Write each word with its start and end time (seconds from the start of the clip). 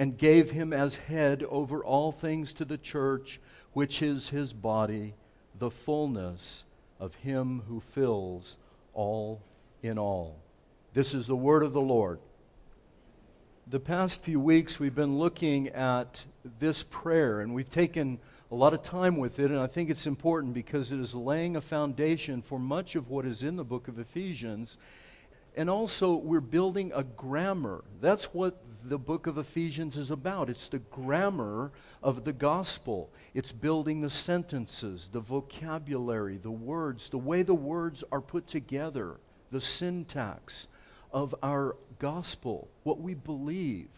and 0.00 0.16
gave 0.16 0.50
him 0.50 0.72
as 0.72 0.96
head 0.96 1.44
over 1.50 1.84
all 1.84 2.10
things 2.10 2.54
to 2.54 2.64
the 2.64 2.78
church, 2.78 3.38
which 3.74 4.00
is 4.00 4.30
his 4.30 4.54
body, 4.54 5.12
the 5.58 5.70
fullness 5.70 6.64
of 6.98 7.14
him 7.16 7.60
who 7.68 7.80
fills 7.80 8.56
all 8.94 9.42
in 9.82 9.98
all. 9.98 10.38
This 10.94 11.12
is 11.12 11.26
the 11.26 11.36
word 11.36 11.62
of 11.62 11.74
the 11.74 11.82
Lord. 11.82 12.18
The 13.66 13.78
past 13.78 14.22
few 14.22 14.40
weeks, 14.40 14.80
we've 14.80 14.94
been 14.94 15.18
looking 15.18 15.68
at 15.68 16.24
this 16.58 16.82
prayer, 16.82 17.42
and 17.42 17.54
we've 17.54 17.70
taken 17.70 18.20
a 18.50 18.54
lot 18.54 18.72
of 18.72 18.82
time 18.82 19.18
with 19.18 19.38
it, 19.38 19.50
and 19.50 19.60
I 19.60 19.66
think 19.66 19.90
it's 19.90 20.06
important 20.06 20.54
because 20.54 20.92
it 20.92 20.98
is 20.98 21.14
laying 21.14 21.56
a 21.56 21.60
foundation 21.60 22.40
for 22.40 22.58
much 22.58 22.96
of 22.96 23.10
what 23.10 23.26
is 23.26 23.42
in 23.42 23.56
the 23.56 23.64
book 23.64 23.86
of 23.86 23.98
Ephesians. 23.98 24.78
And 25.56 25.68
also, 25.68 26.14
we're 26.14 26.40
building 26.40 26.92
a 26.94 27.02
grammar. 27.02 27.84
That's 28.00 28.26
what 28.26 28.62
the 28.84 28.98
book 28.98 29.26
of 29.26 29.38
Ephesians 29.38 29.96
is 29.96 30.10
about. 30.10 30.48
It's 30.48 30.68
the 30.68 30.78
grammar 30.78 31.70
of 32.02 32.24
the 32.24 32.32
gospel. 32.32 33.10
It's 33.34 33.52
building 33.52 34.00
the 34.00 34.10
sentences, 34.10 35.08
the 35.12 35.20
vocabulary, 35.20 36.38
the 36.38 36.50
words, 36.50 37.08
the 37.08 37.18
way 37.18 37.42
the 37.42 37.54
words 37.54 38.04
are 38.10 38.20
put 38.20 38.46
together, 38.46 39.16
the 39.50 39.60
syntax 39.60 40.68
of 41.12 41.34
our 41.42 41.76
gospel, 41.98 42.68
what 42.84 43.00
we 43.00 43.14
believe 43.14 43.88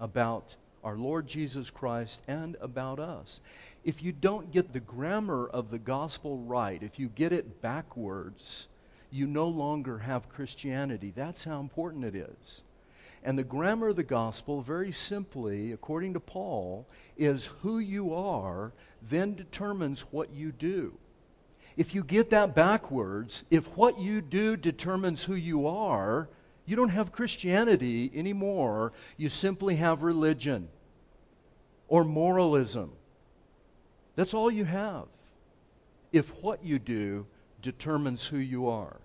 about 0.00 0.56
our 0.82 0.96
Lord 0.96 1.26
Jesus 1.26 1.70
Christ 1.70 2.20
and 2.26 2.56
about 2.60 2.98
us. 2.98 3.40
If 3.84 4.02
you 4.02 4.12
don't 4.12 4.50
get 4.52 4.72
the 4.72 4.80
grammar 4.80 5.46
of 5.48 5.70
the 5.70 5.78
gospel 5.78 6.38
right, 6.38 6.82
if 6.82 6.98
you 6.98 7.08
get 7.08 7.32
it 7.32 7.62
backwards, 7.62 8.68
you 9.14 9.28
no 9.28 9.46
longer 9.46 9.98
have 9.98 10.28
Christianity. 10.28 11.12
That's 11.14 11.44
how 11.44 11.60
important 11.60 12.04
it 12.04 12.16
is. 12.16 12.62
And 13.22 13.38
the 13.38 13.44
grammar 13.44 13.88
of 13.88 13.96
the 13.96 14.02
gospel, 14.02 14.60
very 14.60 14.90
simply, 14.90 15.70
according 15.70 16.14
to 16.14 16.20
Paul, 16.20 16.86
is 17.16 17.46
who 17.62 17.78
you 17.78 18.12
are 18.12 18.72
then 19.00 19.34
determines 19.34 20.00
what 20.10 20.32
you 20.32 20.50
do. 20.50 20.98
If 21.76 21.94
you 21.94 22.02
get 22.02 22.30
that 22.30 22.56
backwards, 22.56 23.44
if 23.50 23.76
what 23.76 24.00
you 24.00 24.20
do 24.20 24.56
determines 24.56 25.22
who 25.22 25.34
you 25.34 25.66
are, 25.68 26.28
you 26.66 26.74
don't 26.74 26.88
have 26.88 27.12
Christianity 27.12 28.10
anymore. 28.14 28.92
You 29.16 29.28
simply 29.28 29.76
have 29.76 30.02
religion 30.02 30.68
or 31.86 32.04
moralism. 32.04 32.90
That's 34.16 34.34
all 34.34 34.50
you 34.50 34.64
have. 34.64 35.06
If 36.12 36.30
what 36.42 36.64
you 36.64 36.80
do 36.80 37.26
determines 37.62 38.26
who 38.26 38.38
you 38.38 38.68
are. 38.68 39.00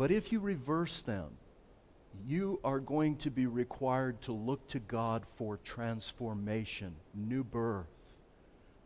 But 0.00 0.10
if 0.10 0.32
you 0.32 0.40
reverse 0.40 1.02
them, 1.02 1.28
you 2.26 2.58
are 2.64 2.80
going 2.80 3.16
to 3.16 3.30
be 3.30 3.44
required 3.44 4.22
to 4.22 4.32
look 4.32 4.66
to 4.68 4.78
God 4.78 5.24
for 5.36 5.58
transformation, 5.58 6.94
new 7.14 7.44
birth, 7.44 7.84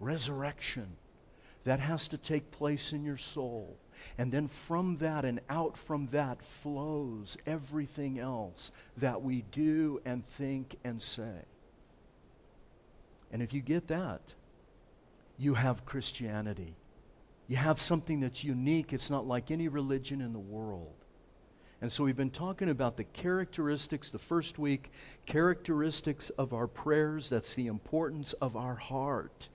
resurrection. 0.01 0.89
That 1.63 1.79
has 1.79 2.09
to 2.09 2.19
take 2.19 2.51
place 2.51 2.93
in 2.93 3.05
your 3.05 3.17
soul. 3.17 3.77
And 4.19 4.33
then 4.33 4.49
from 4.49 4.97
that 4.97 5.25
and 5.25 5.39
out 5.49 5.79
from 5.79 6.09
that 6.09 6.43
flows 6.43 7.37
everything 7.47 8.19
else 8.19 8.73
that 8.97 9.23
we 9.23 9.45
do 9.53 10.01
and 10.05 10.27
think 10.27 10.75
and 10.83 11.01
say. 11.01 11.45
And 13.31 13.41
if 13.41 13.53
you 13.53 13.61
get 13.61 13.87
that, 13.87 14.21
you 15.39 15.55
have 15.55 15.87
Christianity. 15.87 16.75
You 17.47 17.55
have 17.55 17.79
something 17.79 18.19
that's 18.19 18.43
unique. 18.43 18.93
It's 18.93 19.11
not 19.11 19.29
like 19.29 19.53
any 19.53 19.69
religion 19.69 20.21
in 20.21 20.33
the 20.33 20.41
world. 20.41 21.04
And 21.85 21.93
so 21.93 22.03
we've 22.03 22.17
been 22.17 22.31
talking 22.31 22.71
about 22.71 22.97
the 22.97 23.05
characteristics, 23.05 24.09
the 24.09 24.19
first 24.19 24.59
week, 24.59 24.91
characteristics 25.27 26.31
of 26.31 26.55
our 26.55 26.67
prayers. 26.67 27.29
That's 27.29 27.53
the 27.53 27.67
importance 27.67 28.33
of 28.41 28.57
our 28.57 28.75
heart. 28.75 29.51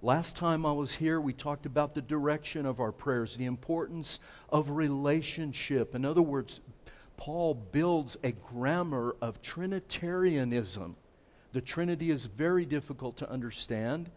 Last 0.00 0.34
time 0.34 0.64
I 0.64 0.72
was 0.72 0.94
here, 0.94 1.20
we 1.20 1.34
talked 1.34 1.66
about 1.66 1.92
the 1.92 2.00
direction 2.00 2.64
of 2.64 2.80
our 2.80 2.90
prayers, 2.90 3.36
the 3.36 3.44
importance 3.44 4.18
of 4.48 4.70
relationship. 4.70 5.94
In 5.94 6.06
other 6.06 6.22
words, 6.22 6.62
Paul 7.18 7.52
builds 7.52 8.16
a 8.24 8.32
grammar 8.32 9.14
of 9.20 9.42
Trinitarianism. 9.42 10.96
The 11.52 11.60
Trinity 11.60 12.10
is 12.10 12.24
very 12.24 12.64
difficult 12.64 13.18
to 13.18 13.30
understand. 13.30 14.10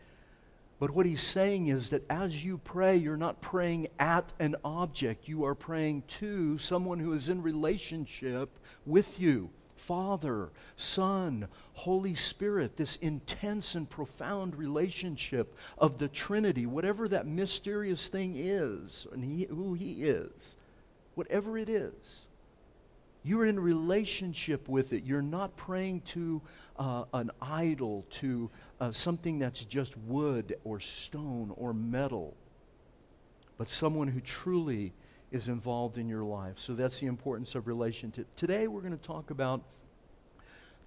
But 0.82 0.90
what 0.90 1.06
he's 1.06 1.22
saying 1.22 1.68
is 1.68 1.92
that 1.92 2.10
as 2.10 2.44
you 2.44 2.58
pray, 2.58 2.98
you're 2.98 3.16
not 3.16 3.40
praying 3.40 3.90
at 4.00 4.34
an 4.40 4.56
object. 4.66 5.28
You 5.28 5.46
are 5.46 5.54
praying 5.54 6.06
to 6.08 6.58
someone 6.58 6.98
who 6.98 7.14
is 7.14 7.30
in 7.30 7.44
relationship 7.44 8.50
with 8.88 9.20
you. 9.20 9.52
Father, 9.76 10.50
Son, 10.78 11.48
Holy 11.74 12.16
Spirit, 12.16 12.78
this 12.78 12.96
intense 12.96 13.76
and 13.76 13.88
profound 13.88 14.56
relationship 14.56 15.56
of 15.78 16.00
the 16.00 16.08
Trinity, 16.08 16.66
whatever 16.66 17.08
that 17.10 17.28
mysterious 17.28 18.08
thing 18.08 18.34
is, 18.36 19.06
and 19.12 19.24
he, 19.24 19.46
who 19.52 19.76
He 19.76 20.02
is, 20.02 20.56
whatever 21.14 21.60
it 21.60 21.70
is, 21.70 22.26
you're 23.24 23.46
in 23.46 23.60
relationship 23.60 24.68
with 24.68 24.94
it. 24.94 25.04
You're 25.04 25.22
not 25.22 25.56
praying 25.56 26.02
to 26.02 26.42
uh, 26.78 27.04
an 27.14 27.32
idol, 27.42 28.06
to 28.10 28.50
uh, 28.80 28.92
something 28.92 29.40
that's 29.40 29.64
just 29.66 29.98
wood 29.98 30.56
or 30.64 30.80
stone 30.80 31.54
or 31.56 31.74
metal, 31.74 32.36
but 33.58 33.70
someone 33.70 34.08
who 34.08 34.20
truly 34.22 34.94
is 35.32 35.48
involved 35.48 35.98
in 35.98 36.10
your 36.10 36.24
life. 36.24 36.56
So 36.58 36.74
that's 36.74 37.00
the 37.00 37.08
importance 37.08 37.56
of 37.56 37.68
relationship. 37.68 38.28
Today 38.36 38.68
we're 38.68 38.82
going 38.82 38.98
to 38.98 39.08
talk 39.08 39.32
about 39.32 39.62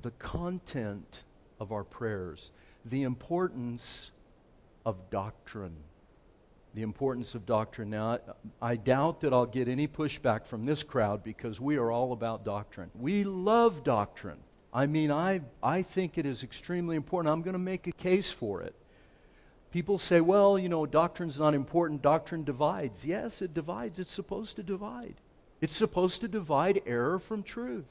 the 0.02 0.10
content 0.12 1.22
of 1.60 1.72
our 1.72 1.84
prayers, 1.84 2.50
the 2.84 3.04
importance 3.04 4.10
of 4.84 5.10
doctrine. 5.10 5.76
The 6.74 6.82
importance 6.82 7.36
of 7.36 7.46
doctrine. 7.46 7.88
Now, 7.88 8.18
I, 8.60 8.72
I 8.72 8.76
doubt 8.76 9.20
that 9.20 9.32
I'll 9.32 9.46
get 9.46 9.68
any 9.68 9.86
pushback 9.86 10.44
from 10.44 10.66
this 10.66 10.82
crowd 10.82 11.22
because 11.22 11.60
we 11.60 11.76
are 11.76 11.92
all 11.92 12.12
about 12.12 12.44
doctrine. 12.44 12.90
We 12.94 13.22
love 13.22 13.84
doctrine. 13.84 14.38
I 14.74 14.86
mean, 14.86 15.12
I, 15.12 15.40
I 15.62 15.82
think 15.82 16.18
it 16.18 16.26
is 16.26 16.42
extremely 16.42 16.96
important. 16.96 17.32
I'm 17.32 17.42
going 17.42 17.52
to 17.52 17.60
make 17.60 17.86
a 17.86 17.92
case 17.92 18.32
for 18.32 18.60
it. 18.60 18.74
People 19.70 20.00
say, 20.00 20.20
well, 20.20 20.58
you 20.58 20.68
know, 20.68 20.84
doctrine's 20.84 21.38
not 21.38 21.54
important. 21.54 22.02
Doctrine 22.02 22.42
divides. 22.42 23.04
Yes, 23.04 23.40
it 23.40 23.54
divides. 23.54 24.00
It's 24.00 24.12
supposed 24.12 24.56
to 24.56 24.64
divide. 24.64 25.14
It's 25.60 25.76
supposed 25.76 26.20
to 26.22 26.28
divide 26.28 26.82
error 26.86 27.20
from 27.20 27.44
truth. 27.44 27.86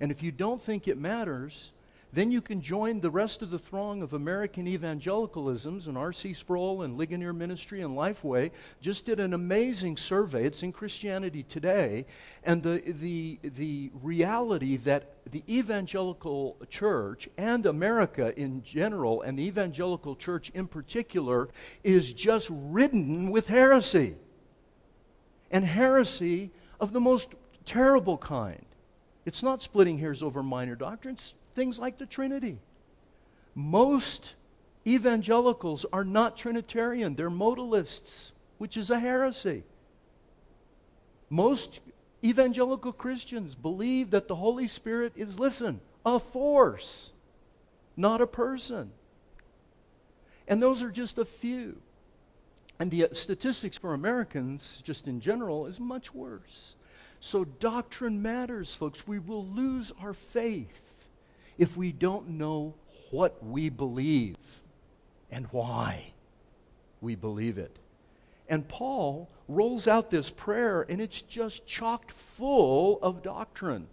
And 0.00 0.10
if 0.10 0.22
you 0.22 0.32
don't 0.32 0.60
think 0.60 0.88
it 0.88 0.98
matters, 0.98 1.70
then 2.12 2.30
you 2.30 2.40
can 2.40 2.60
join 2.60 3.00
the 3.00 3.10
rest 3.10 3.42
of 3.42 3.50
the 3.50 3.58
throng 3.58 4.02
of 4.02 4.12
American 4.12 4.66
evangelicalisms, 4.66 5.86
and 5.86 5.96
R.C. 5.96 6.32
Sproul 6.32 6.82
and 6.82 6.96
Ligonier 6.96 7.32
Ministry 7.32 7.82
and 7.82 7.96
Lifeway 7.96 8.50
just 8.80 9.06
did 9.06 9.20
an 9.20 9.32
amazing 9.32 9.96
survey. 9.96 10.44
It's 10.44 10.62
in 10.62 10.72
Christianity 10.72 11.44
Today. 11.44 12.06
And 12.42 12.62
the, 12.62 12.82
the, 12.84 13.38
the 13.42 13.90
reality 14.02 14.76
that 14.78 15.15
the 15.30 15.42
evangelical 15.48 16.56
church 16.68 17.28
and 17.36 17.66
America 17.66 18.38
in 18.38 18.62
general, 18.62 19.22
and 19.22 19.38
the 19.38 19.46
evangelical 19.46 20.16
church 20.16 20.50
in 20.54 20.68
particular, 20.68 21.48
is 21.82 22.12
just 22.12 22.48
ridden 22.50 23.30
with 23.30 23.48
heresy. 23.48 24.16
And 25.50 25.64
heresy 25.64 26.50
of 26.80 26.92
the 26.92 27.00
most 27.00 27.34
terrible 27.64 28.18
kind. 28.18 28.64
It's 29.24 29.42
not 29.42 29.62
splitting 29.62 29.98
hairs 29.98 30.22
over 30.22 30.42
minor 30.42 30.76
doctrines 30.76 31.34
things 31.56 31.78
like 31.78 31.98
the 31.98 32.06
Trinity. 32.06 32.58
Most 33.54 34.34
Evangelicals 34.86 35.84
are 35.92 36.04
not 36.04 36.36
Trinitarian, 36.36 37.16
they're 37.16 37.28
modalists, 37.28 38.30
which 38.58 38.76
is 38.76 38.88
a 38.90 39.00
heresy. 39.00 39.64
Most 41.28 41.80
evangelical 42.28 42.92
Christians 42.92 43.54
believe 43.54 44.10
that 44.10 44.28
the 44.28 44.36
Holy 44.36 44.66
Spirit 44.66 45.12
is, 45.16 45.38
listen, 45.38 45.80
a 46.04 46.18
force, 46.18 47.10
not 47.96 48.20
a 48.20 48.26
person. 48.26 48.90
And 50.48 50.62
those 50.62 50.82
are 50.82 50.90
just 50.90 51.18
a 51.18 51.24
few. 51.24 51.76
And 52.78 52.90
the 52.90 53.08
statistics 53.12 53.78
for 53.78 53.94
Americans, 53.94 54.82
just 54.84 55.08
in 55.08 55.20
general, 55.20 55.66
is 55.66 55.80
much 55.80 56.14
worse. 56.14 56.76
So 57.20 57.44
doctrine 57.44 58.20
matters, 58.20 58.74
folks. 58.74 59.06
We 59.06 59.18
will 59.18 59.46
lose 59.46 59.92
our 60.00 60.12
faith 60.12 60.82
if 61.58 61.76
we 61.76 61.90
don't 61.92 62.30
know 62.30 62.74
what 63.10 63.42
we 63.44 63.70
believe 63.70 64.36
and 65.30 65.46
why 65.46 66.12
we 67.00 67.14
believe 67.14 67.58
it. 67.58 67.78
And 68.48 68.66
Paul 68.68 69.28
rolls 69.48 69.88
out 69.88 70.10
this 70.10 70.30
prayer, 70.30 70.82
and 70.88 71.00
it's 71.00 71.22
just 71.22 71.66
chocked 71.66 72.12
full 72.12 72.98
of 73.02 73.22
doctrine. 73.22 73.88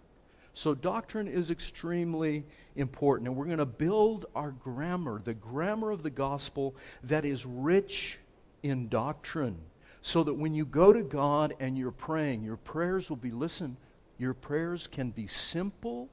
So, 0.52 0.74
doctrine 0.74 1.26
is 1.26 1.50
extremely 1.50 2.44
important. 2.76 3.28
And 3.28 3.36
we're 3.36 3.46
going 3.46 3.58
to 3.58 3.66
build 3.66 4.26
our 4.34 4.52
grammar, 4.52 5.20
the 5.22 5.34
grammar 5.34 5.90
of 5.90 6.02
the 6.02 6.10
gospel 6.10 6.76
that 7.02 7.24
is 7.24 7.44
rich 7.44 8.18
in 8.62 8.88
doctrine, 8.88 9.58
so 10.00 10.22
that 10.22 10.34
when 10.34 10.54
you 10.54 10.64
go 10.64 10.92
to 10.92 11.02
God 11.02 11.54
and 11.58 11.76
you're 11.76 11.90
praying, 11.90 12.44
your 12.44 12.56
prayers 12.56 13.10
will 13.10 13.16
be 13.16 13.32
listen, 13.32 13.76
your 14.18 14.34
prayers 14.34 14.86
can 14.86 15.10
be 15.10 15.26
simple, 15.26 16.08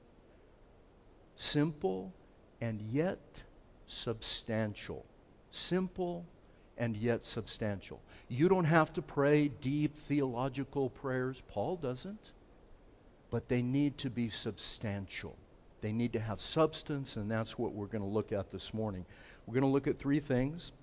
simple, 1.35 2.11
and 2.61 2.81
yet 2.81 3.43
substantial. 3.85 5.05
Simple 5.51 6.25
and 6.77 6.95
yet 6.95 7.25
substantial. 7.25 8.01
You 8.27 8.49
don't 8.49 8.65
have 8.65 8.93
to 8.93 9.01
pray 9.01 9.49
deep 9.49 9.95
theological 10.07 10.89
prayers. 10.89 11.43
Paul 11.47 11.75
doesn't. 11.75 12.31
But 13.29 13.47
they 13.47 13.61
need 13.61 13.97
to 13.99 14.09
be 14.09 14.29
substantial. 14.29 15.37
They 15.79 15.93
need 15.93 16.13
to 16.13 16.19
have 16.19 16.41
substance, 16.41 17.15
and 17.15 17.31
that's 17.31 17.57
what 17.57 17.73
we're 17.73 17.87
going 17.87 18.03
to 18.03 18.07
look 18.07 18.31
at 18.31 18.51
this 18.51 18.73
morning. 18.73 19.05
We're 19.45 19.53
going 19.53 19.63
to 19.63 19.69
look 19.69 19.87
at 19.87 19.97
three 19.97 20.19
things. 20.19 20.73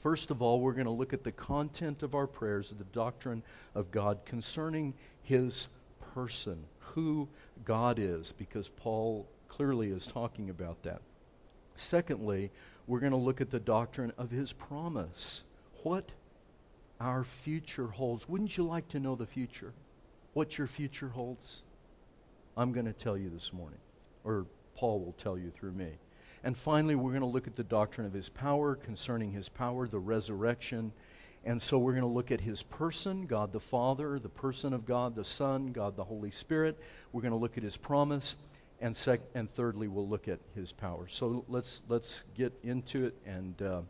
First 0.00 0.30
of 0.30 0.40
all, 0.40 0.60
we're 0.60 0.74
going 0.74 0.84
to 0.84 0.90
look 0.92 1.12
at 1.12 1.24
the 1.24 1.32
content 1.32 2.02
of 2.02 2.14
our 2.14 2.26
prayers, 2.26 2.70
the 2.70 2.84
doctrine 2.84 3.42
of 3.74 3.90
God 3.90 4.20
concerning 4.24 4.94
His 5.22 5.68
person, 6.14 6.64
who 6.78 7.28
God 7.64 7.98
is, 7.98 8.32
because 8.32 8.68
Paul 8.68 9.26
clearly 9.48 9.90
is 9.90 10.06
talking 10.06 10.50
about 10.50 10.82
that. 10.84 11.02
Secondly, 11.76 12.50
we're 12.90 12.98
going 12.98 13.12
to 13.12 13.16
look 13.16 13.40
at 13.40 13.50
the 13.50 13.60
doctrine 13.60 14.12
of 14.18 14.32
His 14.32 14.52
promise. 14.52 15.44
What 15.84 16.10
our 17.00 17.22
future 17.22 17.86
holds. 17.86 18.28
Wouldn't 18.28 18.56
you 18.56 18.64
like 18.64 18.88
to 18.88 18.98
know 18.98 19.14
the 19.14 19.26
future? 19.26 19.72
What 20.32 20.58
your 20.58 20.66
future 20.66 21.08
holds? 21.08 21.62
I'm 22.56 22.72
going 22.72 22.86
to 22.86 22.92
tell 22.92 23.16
you 23.16 23.30
this 23.30 23.52
morning, 23.52 23.78
or 24.24 24.44
Paul 24.74 24.98
will 24.98 25.12
tell 25.12 25.38
you 25.38 25.50
through 25.50 25.70
me. 25.70 25.92
And 26.42 26.56
finally, 26.56 26.96
we're 26.96 27.12
going 27.12 27.20
to 27.20 27.28
look 27.28 27.46
at 27.46 27.54
the 27.54 27.62
doctrine 27.62 28.08
of 28.08 28.12
his 28.12 28.28
power, 28.28 28.74
concerning 28.74 29.30
his 29.30 29.48
power, 29.48 29.86
the 29.86 30.00
resurrection. 30.00 30.92
And 31.44 31.62
so 31.62 31.78
we're 31.78 31.92
going 31.92 32.02
to 32.02 32.08
look 32.08 32.32
at 32.32 32.40
his 32.40 32.64
person, 32.64 33.24
God 33.24 33.52
the 33.52 33.60
Father, 33.60 34.18
the 34.18 34.28
person 34.28 34.72
of 34.72 34.84
God 34.84 35.14
the 35.14 35.24
Son, 35.24 35.68
God 35.68 35.94
the 35.94 36.02
Holy 36.02 36.32
Spirit. 36.32 36.76
We're 37.12 37.22
going 37.22 37.30
to 37.30 37.38
look 37.38 37.56
at 37.56 37.62
his 37.62 37.76
promise. 37.76 38.34
And, 38.80 38.96
sec- 38.96 39.20
and 39.34 39.50
thirdly, 39.52 39.88
we'll 39.88 40.08
look 40.08 40.28
at 40.28 40.40
his 40.54 40.72
power. 40.72 41.06
So 41.08 41.44
let's, 41.48 41.82
let's 41.88 42.24
get 42.34 42.52
into 42.62 43.06
it 43.06 43.14
and. 43.26 43.62
Uh, 43.62 43.80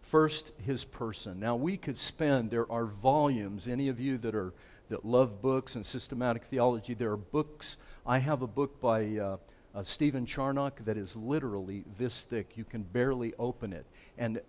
First, 0.00 0.52
his 0.64 0.86
person. 0.86 1.38
Now, 1.38 1.56
we 1.56 1.76
could 1.76 1.98
spend, 1.98 2.50
there 2.50 2.70
are 2.72 2.86
volumes, 2.86 3.68
any 3.68 3.88
of 3.88 4.00
you 4.00 4.16
that 4.18 4.34
are 4.34 4.54
that 4.88 5.04
love 5.04 5.42
books 5.42 5.74
and 5.74 5.84
systematic 5.84 6.44
theology, 6.44 6.94
there 6.94 7.12
are 7.12 7.16
books. 7.18 7.76
I 8.06 8.18
have 8.18 8.40
a 8.40 8.46
book 8.46 8.80
by 8.80 9.18
uh, 9.18 9.36
uh, 9.74 9.82
Stephen 9.82 10.24
Charnock 10.24 10.82
that 10.86 10.96
is 10.96 11.14
literally 11.14 11.84
this 11.98 12.22
thick. 12.22 12.52
You 12.56 12.64
can 12.64 12.84
barely 12.84 13.34
open 13.38 13.72
it. 13.74 13.84
And 14.16 14.40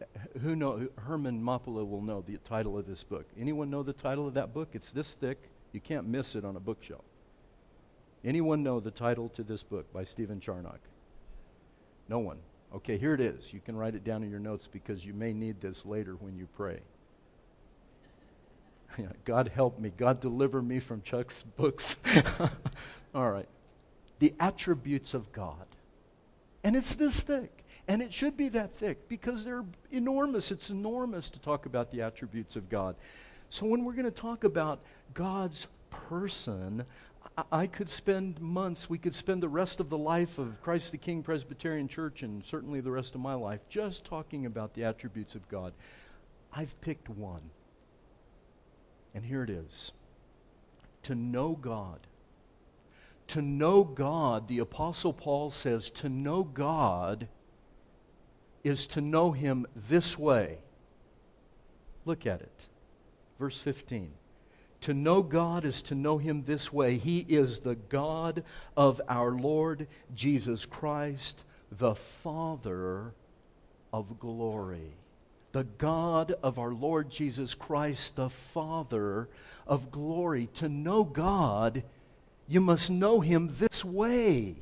who 0.42 0.56
know, 0.56 0.88
Herman 0.96 1.44
Mapula 1.44 1.86
will 1.86 2.02
know 2.02 2.24
the 2.26 2.38
title 2.38 2.78
of 2.78 2.88
this 2.88 3.04
book. 3.04 3.26
Anyone 3.38 3.70
know 3.70 3.84
the 3.84 3.92
title 3.92 4.28
of 4.28 4.34
that 4.36 4.54
book? 4.54 4.70
It's 4.74 4.92
this 4.92 5.14
thick. 5.14 5.50
You 5.74 5.82
can't 5.82 6.08
miss 6.08 6.36
it 6.36 6.46
on 6.46 6.56
a 6.56 6.60
bookshelf. 6.60 7.04
Anyone 8.24 8.64
know 8.64 8.80
the 8.80 8.92
title 8.92 9.30
to 9.30 9.44
this 9.44 9.64
book 9.64 9.92
by 9.94 10.04
Stephen 10.04 10.40
Charnock? 10.40 10.80
No 12.08 12.20
one. 12.20 12.38
Okay, 12.76 12.98
here 12.98 13.14
it 13.14 13.22
is. 13.22 13.54
You 13.54 13.62
can 13.66 13.76
write 13.76 13.96
it 13.96 14.04
down 14.04 14.24
in 14.24 14.30
your 14.30 14.40
notes 14.40 14.68
because 14.68 15.06
you 15.06 15.14
may 15.14 15.34
need 15.34 15.62
this 15.62 15.86
later 15.86 16.14
when 16.20 16.38
you 16.38 16.48
pray. 16.56 16.80
God 19.26 19.52
help 19.54 19.80
me. 19.80 19.92
God 19.98 20.20
deliver 20.20 20.62
me 20.62 20.80
from 20.80 21.02
Chuck's 21.02 21.44
books. 21.58 21.98
All 23.16 23.32
right. 23.32 23.48
The 24.20 24.34
attributes 24.40 25.14
of 25.14 25.32
God. 25.32 25.66
And 26.64 26.76
it's 26.76 26.94
this 26.96 27.22
thick. 27.22 27.64
And 27.88 28.02
it 28.02 28.14
should 28.14 28.38
be 28.38 28.50
that 28.50 28.76
thick 28.76 29.08
because 29.08 29.44
they're 29.44 29.66
enormous. 29.92 30.52
It's 30.52 30.70
enormous 30.70 31.30
to 31.32 31.40
talk 31.40 31.66
about 31.66 31.92
the 31.92 32.02
attributes 32.02 32.56
of 32.56 32.70
God. 32.70 32.96
So 33.50 33.66
when 33.66 33.84
we're 33.84 33.94
going 33.94 34.06
to 34.06 34.12
talk 34.12 34.44
about 34.44 34.80
God's 35.16 35.68
person, 35.90 36.86
I 37.52 37.68
could 37.68 37.90
spend 37.90 38.42
months, 38.42 38.90
we 38.90 38.98
could 38.98 39.16
spend 39.16 39.42
the 39.42 39.50
rest 39.50 39.80
of 39.80 39.90
the 39.90 39.98
life 39.98 40.40
of 40.40 40.62
Christ 40.62 40.92
the 40.92 40.98
King 40.98 41.24
Presbyterian 41.24 41.88
Church 41.88 42.24
and 42.24 42.44
certainly 42.44 42.82
the 42.82 42.92
rest 42.92 43.16
of 43.16 43.22
my 43.22 43.34
life 43.34 43.62
just 43.70 44.04
talking 44.04 44.46
about 44.46 44.74
the 44.74 44.84
attributes 44.84 45.36
of 45.36 45.48
God. 45.48 45.74
I've 46.52 46.80
picked 46.82 47.10
one. 47.10 47.50
And 49.14 49.24
here 49.26 49.44
it 49.44 49.50
is 49.50 49.92
to 51.04 51.16
know 51.16 51.58
God. 51.60 52.00
To 53.28 53.42
know 53.42 53.84
God, 53.84 54.48
the 54.48 54.60
Apostle 54.60 55.14
Paul 55.14 55.52
says, 55.52 55.90
to 55.92 56.10
know 56.10 56.44
God 56.44 57.28
is 58.64 58.88
to 58.88 59.02
know 59.02 59.32
Him 59.32 59.66
this 59.88 60.18
way. 60.18 60.58
Look 62.06 62.26
at 62.26 62.42
it. 62.42 62.68
Verse 63.38 63.60
15. 63.60 64.12
To 64.82 64.94
know 64.94 65.22
God 65.22 65.66
is 65.66 65.82
to 65.84 65.96
know 65.96 66.18
Him 66.18 66.44
this 66.46 66.72
way 66.72 66.98
He 66.98 67.26
is 67.28 67.60
the 67.60 67.76
God 67.76 68.44
of 68.78 69.02
our 69.10 69.32
Lord 69.32 69.88
Jesus 70.16 70.66
Christ, 70.66 71.44
the 71.72 71.96
Father 71.96 73.14
of 73.92 74.20
glory. 74.20 74.92
The 75.52 75.64
God 75.64 76.36
of 76.44 76.60
our 76.60 76.72
Lord 76.72 77.10
Jesus 77.10 77.56
Christ, 77.56 78.16
the 78.16 78.30
Father 78.30 79.28
of 79.66 79.92
glory. 79.92 80.48
To 80.56 80.70
know 80.70 81.04
God, 81.04 81.84
you 82.48 82.62
must 82.62 82.92
know 82.92 83.20
Him 83.20 83.56
this 83.58 83.84
way. 83.84 84.56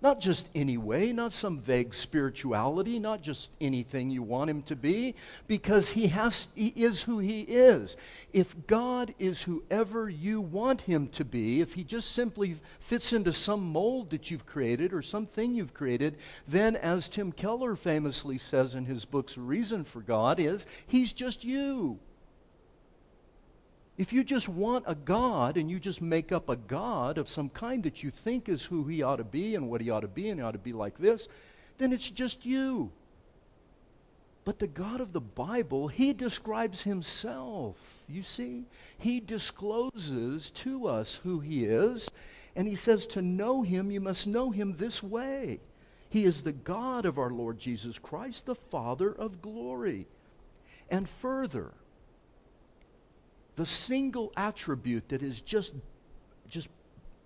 Not 0.00 0.20
just 0.20 0.48
any 0.54 0.78
way, 0.78 1.12
not 1.12 1.32
some 1.32 1.58
vague 1.58 1.92
spirituality, 1.92 3.00
not 3.00 3.20
just 3.20 3.50
anything 3.60 4.10
you 4.10 4.22
want 4.22 4.48
him 4.48 4.62
to 4.62 4.76
be, 4.76 5.16
because 5.48 5.90
he, 5.90 6.06
has, 6.06 6.46
he 6.54 6.68
is 6.68 7.02
who 7.02 7.18
he 7.18 7.40
is. 7.40 7.96
If 8.32 8.54
God 8.68 9.12
is 9.18 9.42
whoever 9.42 10.08
you 10.08 10.40
want 10.40 10.82
him 10.82 11.08
to 11.08 11.24
be, 11.24 11.60
if 11.60 11.74
he 11.74 11.82
just 11.82 12.12
simply 12.12 12.60
fits 12.78 13.12
into 13.12 13.32
some 13.32 13.72
mold 13.72 14.10
that 14.10 14.30
you've 14.30 14.46
created 14.46 14.92
or 14.92 15.02
something 15.02 15.52
you've 15.52 15.74
created, 15.74 16.16
then, 16.46 16.76
as 16.76 17.08
Tim 17.08 17.32
Keller 17.32 17.74
famously 17.74 18.38
says 18.38 18.76
in 18.76 18.84
his 18.84 19.04
books, 19.04 19.36
Reason 19.36 19.82
for 19.82 20.00
God 20.00 20.38
is, 20.38 20.64
he's 20.86 21.12
just 21.12 21.42
you. 21.42 21.98
If 23.98 24.12
you 24.12 24.22
just 24.22 24.48
want 24.48 24.84
a 24.86 24.94
God 24.94 25.56
and 25.56 25.68
you 25.68 25.80
just 25.80 26.00
make 26.00 26.30
up 26.30 26.48
a 26.48 26.54
God 26.56 27.18
of 27.18 27.28
some 27.28 27.48
kind 27.48 27.82
that 27.82 28.04
you 28.04 28.12
think 28.12 28.48
is 28.48 28.64
who 28.64 28.84
he 28.84 29.02
ought 29.02 29.16
to 29.16 29.24
be 29.24 29.56
and 29.56 29.68
what 29.68 29.80
he 29.80 29.90
ought 29.90 30.00
to 30.00 30.08
be 30.08 30.30
and 30.30 30.38
he 30.38 30.44
ought 30.44 30.52
to 30.52 30.58
be 30.58 30.72
like 30.72 30.96
this, 30.98 31.26
then 31.78 31.92
it's 31.92 32.08
just 32.08 32.46
you. 32.46 32.92
But 34.44 34.60
the 34.60 34.68
God 34.68 35.00
of 35.00 35.12
the 35.12 35.20
Bible, 35.20 35.88
he 35.88 36.12
describes 36.12 36.82
himself. 36.82 37.76
You 38.08 38.22
see? 38.22 38.64
He 38.96 39.18
discloses 39.18 40.50
to 40.50 40.86
us 40.86 41.16
who 41.16 41.40
he 41.40 41.64
is, 41.64 42.08
and 42.54 42.68
he 42.68 42.76
says 42.76 43.06
to 43.08 43.20
know 43.20 43.62
him, 43.62 43.90
you 43.90 44.00
must 44.00 44.28
know 44.28 44.50
him 44.50 44.76
this 44.76 45.02
way. 45.02 45.58
He 46.08 46.24
is 46.24 46.42
the 46.42 46.52
God 46.52 47.04
of 47.04 47.18
our 47.18 47.30
Lord 47.30 47.58
Jesus 47.58 47.98
Christ, 47.98 48.46
the 48.46 48.54
Father 48.54 49.12
of 49.12 49.42
glory. 49.42 50.06
And 50.88 51.08
further, 51.08 51.72
the 53.58 53.66
single 53.66 54.32
attribute 54.36 55.08
that 55.08 55.20
is 55.20 55.40
just, 55.40 55.72
just 56.48 56.68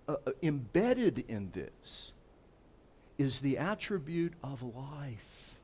uh, 0.09 0.17
uh, 0.27 0.31
embedded 0.43 1.27
in 1.29 1.51
this 1.53 2.13
is 3.19 3.41
the 3.41 3.59
attribute 3.59 4.33
of 4.43 4.63
life. 4.63 5.59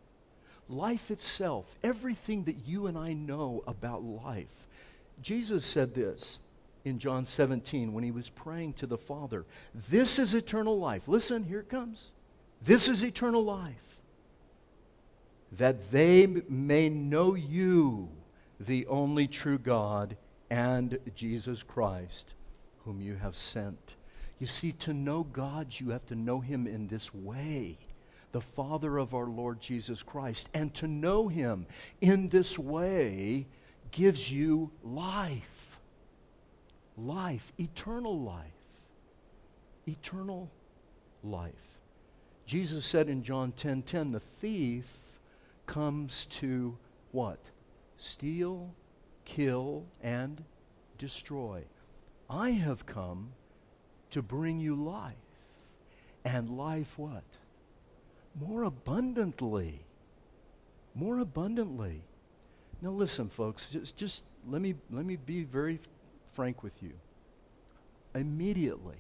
Life 0.69 1.11
itself, 1.11 1.75
everything 1.83 2.45
that 2.45 2.67
you 2.67 2.87
and 2.87 2.99
I 2.99 3.15
know 3.15 3.65
about 3.67 4.05
life. 4.05 4.67
Jesus 5.23 5.65
said 5.65 5.95
this 5.95 6.39
in 6.85 6.99
John 6.99 7.25
17 7.25 7.95
when 7.95 8.05
he 8.05 8.11
was 8.11 8.29
praying 8.29 8.75
to 8.75 8.87
the 8.87 8.99
Father 8.99 9.47
This 9.89 10.19
is 10.19 10.35
eternal 10.35 10.79
life. 10.79 11.09
Listen, 11.09 11.45
here 11.45 11.61
it 11.61 11.71
comes. 11.71 12.11
This 12.63 12.91
is 12.91 13.03
eternal 13.03 13.43
life. 13.43 13.99
that 15.53 15.91
they 15.91 16.27
may 16.27 16.91
know 16.91 17.35
you, 17.35 18.11
the 18.61 18.87
only 18.87 19.27
true 19.27 19.57
God, 19.57 20.15
and 20.51 20.99
Jesus 21.15 21.63
Christ, 21.63 22.35
whom 22.85 23.01
you 23.01 23.17
have 23.17 23.37
sent. 23.37 23.97
You 24.39 24.47
see, 24.47 24.73
to 24.73 24.93
know 24.93 25.25
God, 25.25 25.69
you 25.71 25.91
have 25.91 26.07
to 26.07 26.15
know 26.15 26.41
him 26.41 26.67
in 26.67 26.89
this 26.89 27.13
way 27.13 27.79
the 28.33 28.41
Father 28.41 28.99
of 28.99 29.15
our 29.15 29.27
Lord 29.27 29.61
Jesus 29.61 30.03
Christ. 30.03 30.49
And 30.55 30.75
to 30.75 30.87
know 30.87 31.29
him 31.29 31.67
in 32.01 32.29
this 32.29 32.59
way 32.59 33.47
gives 33.91 34.31
you 34.31 34.71
life. 34.83 35.79
Life, 36.97 37.53
eternal 37.59 38.21
life. 38.21 38.45
Eternal 39.87 40.51
life. 41.23 41.53
Jesus 42.47 42.85
said 42.85 43.09
in 43.09 43.23
John 43.23 43.53
10:10, 43.53 43.57
10, 43.57 43.83
10, 43.83 44.13
the 44.13 44.21
thief 44.21 44.87
comes 45.67 46.27
to 46.27 46.77
what? 47.13 47.39
Steal, 47.97 48.75
kill, 49.29 49.85
and 50.03 50.43
destroy. 50.97 51.63
I 52.29 52.51
have 52.51 52.87
come 52.87 53.31
to 54.11 54.23
bring 54.23 54.59
you 54.59 54.75
life. 54.75 55.15
And 56.25 56.51
life 56.51 56.99
what? 56.99 57.25
More 58.41 58.65
abundantly. 58.65 59.81
More 60.95 61.21
abundantly. 61.21 62.03
Now 62.83 62.91
listen, 62.91 63.29
folks, 63.29 63.71
just, 63.71 63.97
just 63.97 64.23
let 64.49 64.63
me 64.63 64.75
let 64.91 65.05
me 65.05 65.17
be 65.17 65.45
very 65.45 65.81
frank 66.33 66.63
with 66.63 66.83
you. 66.83 66.93
Immediately, 68.15 68.97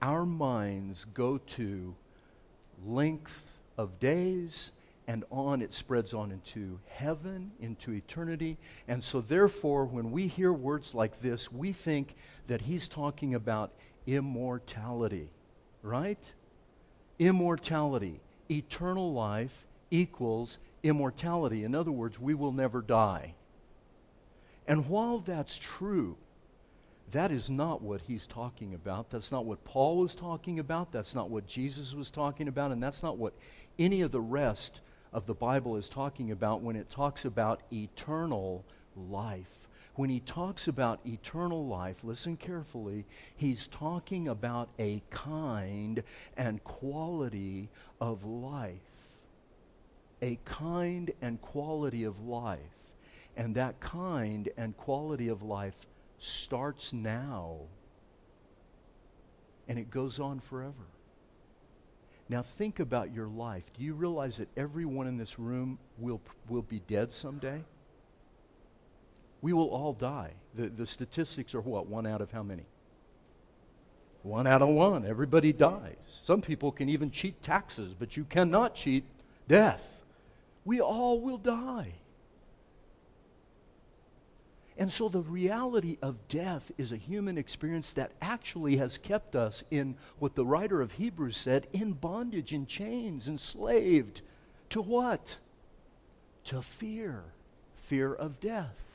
our 0.00 0.24
minds 0.24 1.04
go 1.04 1.38
to 1.38 1.94
length 2.84 3.44
of 3.76 3.98
days 3.98 4.72
and 5.06 5.24
on 5.30 5.60
it 5.60 5.74
spreads 5.74 6.14
on 6.14 6.32
into 6.32 6.78
heaven, 6.86 7.52
into 7.60 7.92
eternity. 7.92 8.56
And 8.88 9.02
so, 9.02 9.20
therefore, 9.20 9.84
when 9.84 10.10
we 10.10 10.26
hear 10.26 10.52
words 10.52 10.94
like 10.94 11.20
this, 11.20 11.52
we 11.52 11.72
think 11.72 12.16
that 12.46 12.62
he's 12.62 12.88
talking 12.88 13.34
about 13.34 13.72
immortality, 14.06 15.30
right? 15.82 16.18
Immortality. 17.18 18.20
Eternal 18.50 19.12
life 19.12 19.66
equals 19.90 20.58
immortality. 20.82 21.64
In 21.64 21.74
other 21.74 21.92
words, 21.92 22.18
we 22.18 22.34
will 22.34 22.52
never 22.52 22.80
die. 22.80 23.34
And 24.66 24.88
while 24.88 25.18
that's 25.18 25.58
true, 25.58 26.16
that 27.12 27.30
is 27.30 27.50
not 27.50 27.82
what 27.82 28.00
he's 28.00 28.26
talking 28.26 28.74
about. 28.74 29.10
That's 29.10 29.30
not 29.30 29.44
what 29.44 29.64
Paul 29.64 29.98
was 29.98 30.14
talking 30.14 30.58
about. 30.58 30.90
That's 30.92 31.14
not 31.14 31.30
what 31.30 31.46
Jesus 31.46 31.94
was 31.94 32.10
talking 32.10 32.48
about. 32.48 32.72
And 32.72 32.82
that's 32.82 33.02
not 33.02 33.18
what 33.18 33.34
any 33.78 34.00
of 34.00 34.10
the 34.10 34.20
rest 34.20 34.80
of 35.14 35.26
the 35.26 35.34
Bible 35.34 35.76
is 35.76 35.88
talking 35.88 36.32
about 36.32 36.60
when 36.60 36.76
it 36.76 36.90
talks 36.90 37.24
about 37.24 37.62
eternal 37.72 38.64
life. 38.96 39.68
When 39.94 40.10
he 40.10 40.18
talks 40.20 40.66
about 40.66 40.98
eternal 41.06 41.66
life, 41.66 41.96
listen 42.02 42.36
carefully, 42.36 43.06
he's 43.36 43.68
talking 43.68 44.26
about 44.26 44.68
a 44.78 45.00
kind 45.10 46.02
and 46.36 46.62
quality 46.64 47.68
of 48.00 48.24
life. 48.24 48.74
A 50.20 50.36
kind 50.44 51.12
and 51.22 51.40
quality 51.40 52.02
of 52.02 52.26
life. 52.26 52.58
And 53.36 53.54
that 53.54 53.78
kind 53.78 54.48
and 54.56 54.76
quality 54.76 55.28
of 55.28 55.42
life 55.42 55.76
starts 56.18 56.92
now 56.92 57.60
and 59.68 59.78
it 59.78 59.90
goes 59.90 60.20
on 60.20 60.40
forever. 60.40 60.93
Now 62.28 62.42
think 62.42 62.80
about 62.80 63.12
your 63.12 63.26
life. 63.26 63.64
Do 63.76 63.84
you 63.84 63.94
realize 63.94 64.38
that 64.38 64.48
everyone 64.56 65.06
in 65.06 65.18
this 65.18 65.38
room 65.38 65.78
will, 65.98 66.20
will 66.48 66.62
be 66.62 66.80
dead 66.88 67.12
someday? 67.12 67.62
We 69.42 69.52
will 69.52 69.68
all 69.68 69.92
die. 69.92 70.32
The, 70.54 70.68
the 70.68 70.86
statistics 70.86 71.54
are 71.54 71.60
what? 71.60 71.86
One 71.86 72.06
out 72.06 72.22
of 72.22 72.32
how 72.32 72.42
many? 72.42 72.64
One 74.22 74.46
out 74.46 74.62
of 74.62 74.68
one. 74.68 75.04
Everybody 75.04 75.52
dies. 75.52 75.96
Some 76.22 76.40
people 76.40 76.72
can 76.72 76.88
even 76.88 77.10
cheat 77.10 77.42
taxes, 77.42 77.92
but 77.92 78.16
you 78.16 78.24
cannot 78.24 78.74
cheat 78.74 79.04
death. 79.48 79.86
We 80.64 80.80
all 80.80 81.20
will 81.20 81.36
die. 81.36 81.92
And 84.76 84.90
so 84.90 85.08
the 85.08 85.20
reality 85.20 85.98
of 86.02 86.28
death 86.28 86.72
is 86.76 86.90
a 86.90 86.96
human 86.96 87.38
experience 87.38 87.92
that 87.92 88.12
actually 88.20 88.76
has 88.76 88.98
kept 88.98 89.36
us 89.36 89.62
in 89.70 89.94
what 90.18 90.34
the 90.34 90.44
writer 90.44 90.80
of 90.80 90.92
Hebrews 90.92 91.36
said 91.36 91.68
in 91.72 91.92
bondage, 91.92 92.52
in 92.52 92.66
chains, 92.66 93.28
enslaved. 93.28 94.22
To 94.70 94.82
what? 94.82 95.36
To 96.46 96.60
fear. 96.60 97.22
Fear 97.76 98.14
of 98.14 98.40
death. 98.40 98.93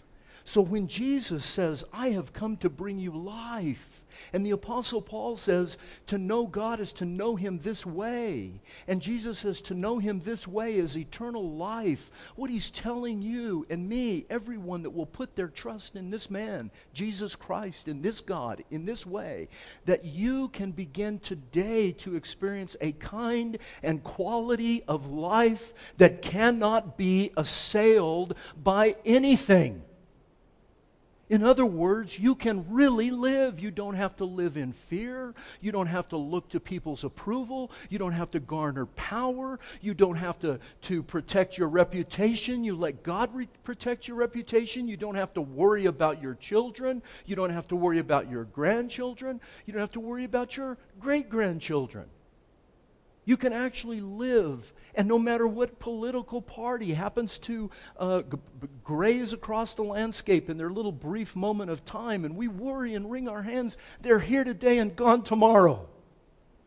So 0.50 0.62
when 0.62 0.88
Jesus 0.88 1.46
says, 1.46 1.86
I 1.94 2.10
have 2.10 2.34
come 2.34 2.58
to 2.58 2.72
bring 2.72 2.98
you 2.98 3.12
life, 3.12 4.03
and 4.34 4.44
the 4.44 4.50
Apostle 4.50 5.00
Paul 5.00 5.38
says, 5.38 5.77
to 6.08 6.18
know 6.18 6.48
God 6.48 6.79
is 6.79 6.91
to 6.94 7.06
know 7.06 7.36
Him 7.36 7.60
this 7.60 7.86
way. 7.86 8.60
And 8.88 9.00
Jesus 9.00 9.38
says, 9.38 9.62
to 9.62 9.75
know 9.75 10.00
Him 10.00 10.22
this 10.22 10.48
way 10.48 10.77
is 10.77 10.98
eternal 10.98 11.51
life. 11.51 12.10
What 12.36 12.50
He's 12.50 12.72
telling 12.72 13.22
you 13.22 13.68
and 13.70 13.88
me, 13.88 14.25
everyone 14.32 14.82
that 14.82 14.89
will 14.89 15.06
put 15.06 15.36
their 15.36 15.50
trust 15.50 15.96
in 15.96 16.10
this 16.10 16.32
man, 16.32 16.72
Jesus 16.94 17.36
Christ, 17.36 17.88
in 17.88 18.01
this 18.01 18.20
God, 18.20 18.63
in 18.72 18.86
this 18.86 19.06
way, 19.06 19.50
that 19.86 20.03
you 20.03 20.48
can 20.48 20.72
begin 20.72 21.20
today 21.20 21.91
to 21.91 22.15
experience 22.15 22.75
a 22.82 22.94
kind 22.94 23.60
and 23.84 24.03
quality 24.03 24.84
of 24.88 25.12
life 25.12 25.75
that 25.98 26.24
cannot 26.24 26.98
be 26.98 27.29
assailed 27.38 28.34
by 28.63 28.96
anything. 29.06 29.84
In 31.29 31.43
other 31.43 31.65
words, 31.65 32.17
you 32.17 32.33
can 32.33 32.65
really 32.71 33.12
live. 33.12 33.59
You 33.59 33.69
don't 33.69 33.93
have 33.93 34.15
to 34.15 34.25
live 34.25 34.57
in 34.57 34.74
fear. 34.74 35.36
You 35.62 35.71
don't 35.71 35.88
have 35.88 36.07
to 36.09 36.17
look 36.17 36.50
to 36.50 36.59
people's 36.59 37.03
approval. 37.03 37.71
You 37.89 38.00
don't 38.00 38.13
have 38.13 38.31
to 38.31 38.39
garner 38.39 38.88
power. 38.88 39.59
You 39.79 39.93
don't 39.93 40.15
have 40.15 40.39
to, 40.39 40.59
to 40.83 41.03
protect 41.03 41.55
your 41.55 41.67
reputation. 41.67 42.63
You 42.63 42.75
let 42.75 43.03
God 43.03 43.33
re- 43.36 43.48
protect 43.63 44.07
your 44.07 44.17
reputation. 44.17 44.88
You 44.88 44.98
don't 44.98 45.15
have 45.15 45.33
to 45.36 45.41
worry 45.41 45.86
about 45.86 46.19
your 46.19 46.33
children. 46.33 47.03
You 47.27 47.36
don't 47.36 47.51
have 47.51 47.67
to 47.67 47.75
worry 47.75 48.00
about 48.00 48.29
your 48.29 48.45
grandchildren. 48.45 49.39
You 49.67 49.74
don't 49.74 49.81
have 49.81 49.91
to 49.91 50.00
worry 50.00 50.24
about 50.24 50.57
your 50.57 50.79
great 51.00 51.29
grandchildren. 51.29 52.07
You 53.29 53.38
can 53.38 53.53
actually 53.53 54.01
live, 54.01 54.74
and 54.95 55.07
no 55.07 55.19
matter 55.19 55.48
what 55.48 55.77
political 55.77 56.41
party 56.41 56.93
happens 56.93 57.38
to 57.38 57.69
uh, 57.95 58.24
g- 58.24 58.39
graze 58.83 59.33
across 59.33 59.75
the 59.75 59.83
landscape 59.83 60.50
in 60.50 60.57
their 60.57 60.71
little 60.71 60.91
brief 60.91 61.36
moment 61.36 61.69
of 61.69 61.86
time, 61.86 62.25
and 62.25 62.36
we 62.36 62.48
worry 62.48 62.95
and 62.95 63.12
wring 63.12 63.29
our 63.29 63.43
hands, 63.43 63.77
they're 64.01 64.17
here 64.17 64.43
today 64.43 64.79
and 64.79 64.95
gone 64.95 65.21
tomorrow. 65.21 65.88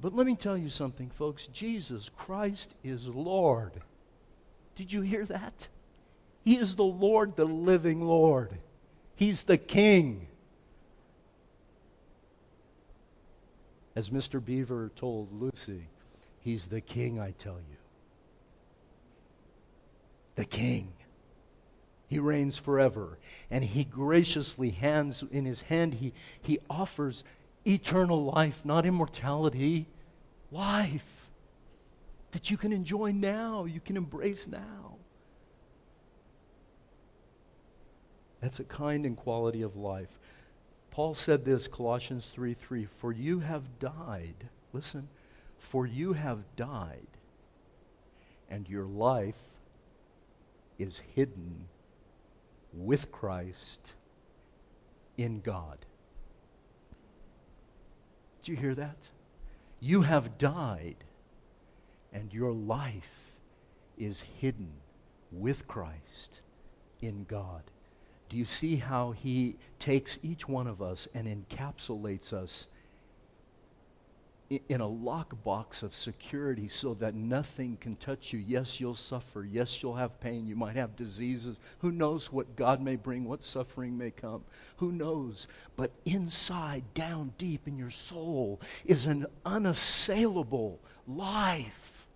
But 0.00 0.14
let 0.14 0.25
me 0.25 0.37
tell 0.37 0.57
you 0.57 0.69
something, 0.69 1.11
folks 1.11 1.49
Jesus 1.49 2.09
Christ 2.09 2.75
is 2.85 3.09
Lord. 3.09 3.73
Did 4.76 4.92
you 4.92 5.00
hear 5.00 5.26
that? 5.26 5.66
He 6.45 6.59
is 6.59 6.76
the 6.76 6.85
Lord, 6.85 7.35
the 7.35 7.45
living 7.45 8.02
Lord. 8.02 8.57
He's 9.16 9.42
the 9.42 9.59
King. 9.59 10.28
As 13.97 14.11
Mr. 14.11 14.42
Beaver 14.42 14.92
told 14.95 15.33
Lucy, 15.33 15.88
He's 16.43 16.67
the 16.67 16.81
king, 16.81 17.21
I 17.21 17.33
tell 17.33 17.59
you. 17.59 17.77
The 20.35 20.45
king. 20.45 20.93
He 22.09 22.19
reigns 22.19 22.59
forever. 22.59 23.19
And 23.51 23.63
he 23.63 23.85
graciously 23.85 24.71
hands 24.71 25.23
in 25.31 25.45
his 25.45 25.63
hand, 25.63 25.95
he, 25.95 26.13
he 26.41 26.59
offers 26.69 27.23
eternal 27.65 28.25
life, 28.25 28.65
not 28.65 28.85
immortality, 28.85 29.87
life 30.51 31.31
that 32.33 32.51
you 32.51 32.57
can 32.57 32.73
enjoy 32.73 33.13
now, 33.13 33.65
you 33.65 33.79
can 33.79 33.97
embrace 33.97 34.49
now. 34.49 34.97
That's 38.41 38.59
a 38.59 38.65
kind 38.65 39.07
and 39.07 39.17
quality 39.17 39.63
of 39.63 39.77
life. 39.77 40.19
Paul 40.91 41.15
said 41.15 41.45
this, 41.45 41.69
Colossians 41.69 42.29
3 42.35 42.55
3, 42.55 42.89
for 42.99 43.13
you 43.13 43.39
have 43.39 43.79
died. 43.79 44.49
Listen 44.73 45.09
for 45.62 45.87
you 45.87 46.12
have 46.12 46.45
died, 46.57 47.07
and 48.50 48.69
your 48.69 48.85
life 48.85 49.38
is 50.78 51.00
hidden 51.14 51.69
with 52.75 53.11
Christ 53.12 53.92
in 55.16 55.40
God. 55.40 55.78
Did 58.42 58.50
you 58.50 58.57
hear 58.57 58.75
that? 58.75 58.99
You 59.81 60.02
have 60.02 60.37
died, 60.37 60.97
and 62.12 62.35
your 62.35 62.52
life 62.52 63.37
is 63.97 64.21
hidden 64.40 64.73
with 65.31 65.66
Christ 65.69 66.40
in 67.00 67.25
God. 67.25 67.62
Do 68.28 68.37
you 68.37 68.45
see 68.45 68.76
how 68.76 69.12
he 69.12 69.57
takes 69.78 70.19
each 70.23 70.49
one 70.49 70.66
of 70.66 70.83
us 70.83 71.07
and 71.14 71.28
encapsulates 71.28 72.33
us 72.33 72.66
in 74.69 74.81
a 74.81 74.89
lockbox 74.89 75.83
of 75.83 75.95
security 75.95 76.69
so 76.69 76.95
that 76.95 77.15
nothing 77.15 77.77
can 77.81 77.97
touch 77.97 78.33
you. 78.33 78.39
Yes, 78.39 78.81
you'll 78.81 78.95
suffer. 78.95 79.45
Yes, 79.45 79.83
you'll 79.83 79.97
have 79.97 80.21
pain. 80.21 80.47
You 80.47 80.57
might 80.57 80.77
have 80.77 80.97
diseases. 80.97 81.61
Who 81.79 81.93
knows 81.93 82.33
what 82.33 82.57
God 82.57 82.81
may 82.81 82.97
bring, 82.97 83.25
what 83.25 83.45
suffering 83.45 83.97
may 83.97 84.11
come? 84.11 84.43
Who 84.77 84.93
knows? 84.93 85.47
But 85.77 85.93
inside, 86.05 86.83
down 86.95 87.33
deep 87.39 87.67
in 87.67 87.79
your 87.79 87.91
soul, 87.91 88.61
is 88.85 89.07
an 89.07 89.27
unassailable 89.47 90.81
life 91.07 92.07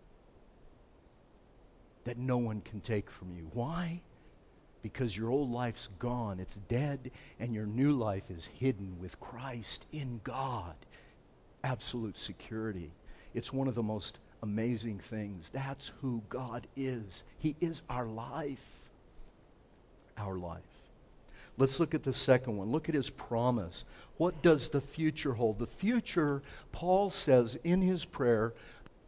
that 2.05 2.19
no 2.19 2.39
one 2.39 2.61
can 2.61 2.81
take 2.81 3.11
from 3.11 3.35
you. 3.35 3.51
Why? 3.53 4.01
Because 4.83 5.17
your 5.17 5.31
old 5.31 5.51
life's 5.51 5.89
gone, 5.99 6.39
it's 6.39 6.59
dead, 6.69 7.11
and 7.41 7.53
your 7.53 7.67
new 7.67 7.93
life 7.93 8.31
is 8.31 8.47
hidden 8.47 8.97
with 9.01 9.19
Christ 9.19 9.87
in 9.93 10.21
God 10.23 10.77
absolute 11.67 12.17
security. 12.17 12.93
It's 13.35 13.53
one 13.53 13.67
of 13.67 13.75
the 13.75 13.83
most 13.83 14.19
amazing 14.43 15.01
things. 15.01 15.51
That's 15.53 15.91
who 16.01 16.23
God 16.29 16.67
is. 16.77 17.25
He 17.39 17.57
is 17.61 17.83
our 17.91 18.07
life. 18.07 18.65
Our 20.17 20.37
life. 20.37 20.63
Let's 21.59 21.81
look 21.81 21.95
at 21.95 22.05
the 22.05 22.13
second 22.13 22.57
one. 22.57 22.71
Look 22.71 22.89
at 22.89 22.95
his 22.95 23.11
promise. 23.11 23.85
What 24.19 24.41
does 24.43 24.69
the 24.69 24.81
future 24.81 25.33
hold? 25.33 25.59
The 25.59 25.67
future, 25.67 26.43
Paul 26.71 27.11
says 27.11 27.59
in 27.65 27.81
his 27.81 28.05
prayer, 28.05 28.53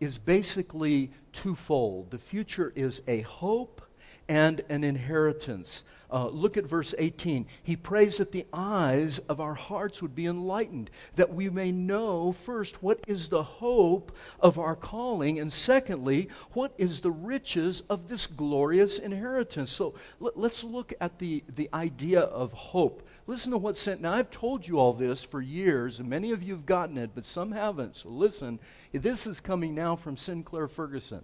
is 0.00 0.18
basically 0.18 1.10
twofold. 1.32 2.10
The 2.10 2.18
future 2.18 2.72
is 2.74 3.02
a 3.06 3.20
hope 3.20 3.82
and 4.28 4.62
an 4.68 4.84
inheritance. 4.84 5.84
Uh, 6.10 6.28
look 6.28 6.56
at 6.56 6.64
verse 6.64 6.94
18. 6.96 7.46
He 7.62 7.76
prays 7.76 8.16
that 8.16 8.32
the 8.32 8.46
eyes 8.52 9.18
of 9.20 9.40
our 9.40 9.54
hearts 9.54 10.00
would 10.00 10.14
be 10.14 10.26
enlightened, 10.26 10.90
that 11.16 11.34
we 11.34 11.50
may 11.50 11.70
know 11.70 12.32
first 12.32 12.82
what 12.82 13.04
is 13.06 13.28
the 13.28 13.42
hope 13.42 14.16
of 14.40 14.58
our 14.58 14.74
calling, 14.74 15.38
and 15.38 15.52
secondly, 15.52 16.28
what 16.52 16.72
is 16.78 17.00
the 17.00 17.10
riches 17.10 17.82
of 17.90 18.08
this 18.08 18.26
glorious 18.26 18.98
inheritance. 18.98 19.70
So 19.70 19.94
let, 20.18 20.36
us 20.38 20.64
look 20.64 20.94
at 21.00 21.18
the, 21.18 21.44
the 21.54 21.68
idea 21.74 22.20
of 22.20 22.52
hope. 22.54 23.06
Listen 23.26 23.52
to 23.52 23.58
what's 23.58 23.82
sent. 23.82 24.00
Now, 24.00 24.14
I've 24.14 24.30
told 24.30 24.66
you 24.66 24.78
all 24.78 24.94
this 24.94 25.22
for 25.22 25.42
years, 25.42 26.00
and 26.00 26.08
many 26.08 26.32
of 26.32 26.42
you 26.42 26.54
have 26.54 26.64
gotten 26.64 26.96
it, 26.96 27.10
but 27.14 27.26
some 27.26 27.52
haven't. 27.52 27.98
So 27.98 28.08
listen. 28.08 28.58
This 28.92 29.26
is 29.26 29.40
coming 29.40 29.74
now 29.74 29.96
from 29.96 30.16
Sinclair 30.16 30.68
Ferguson. 30.68 31.22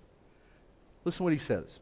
Listen 1.07 1.25
what 1.25 1.33
he 1.33 1.39
says 1.39 1.81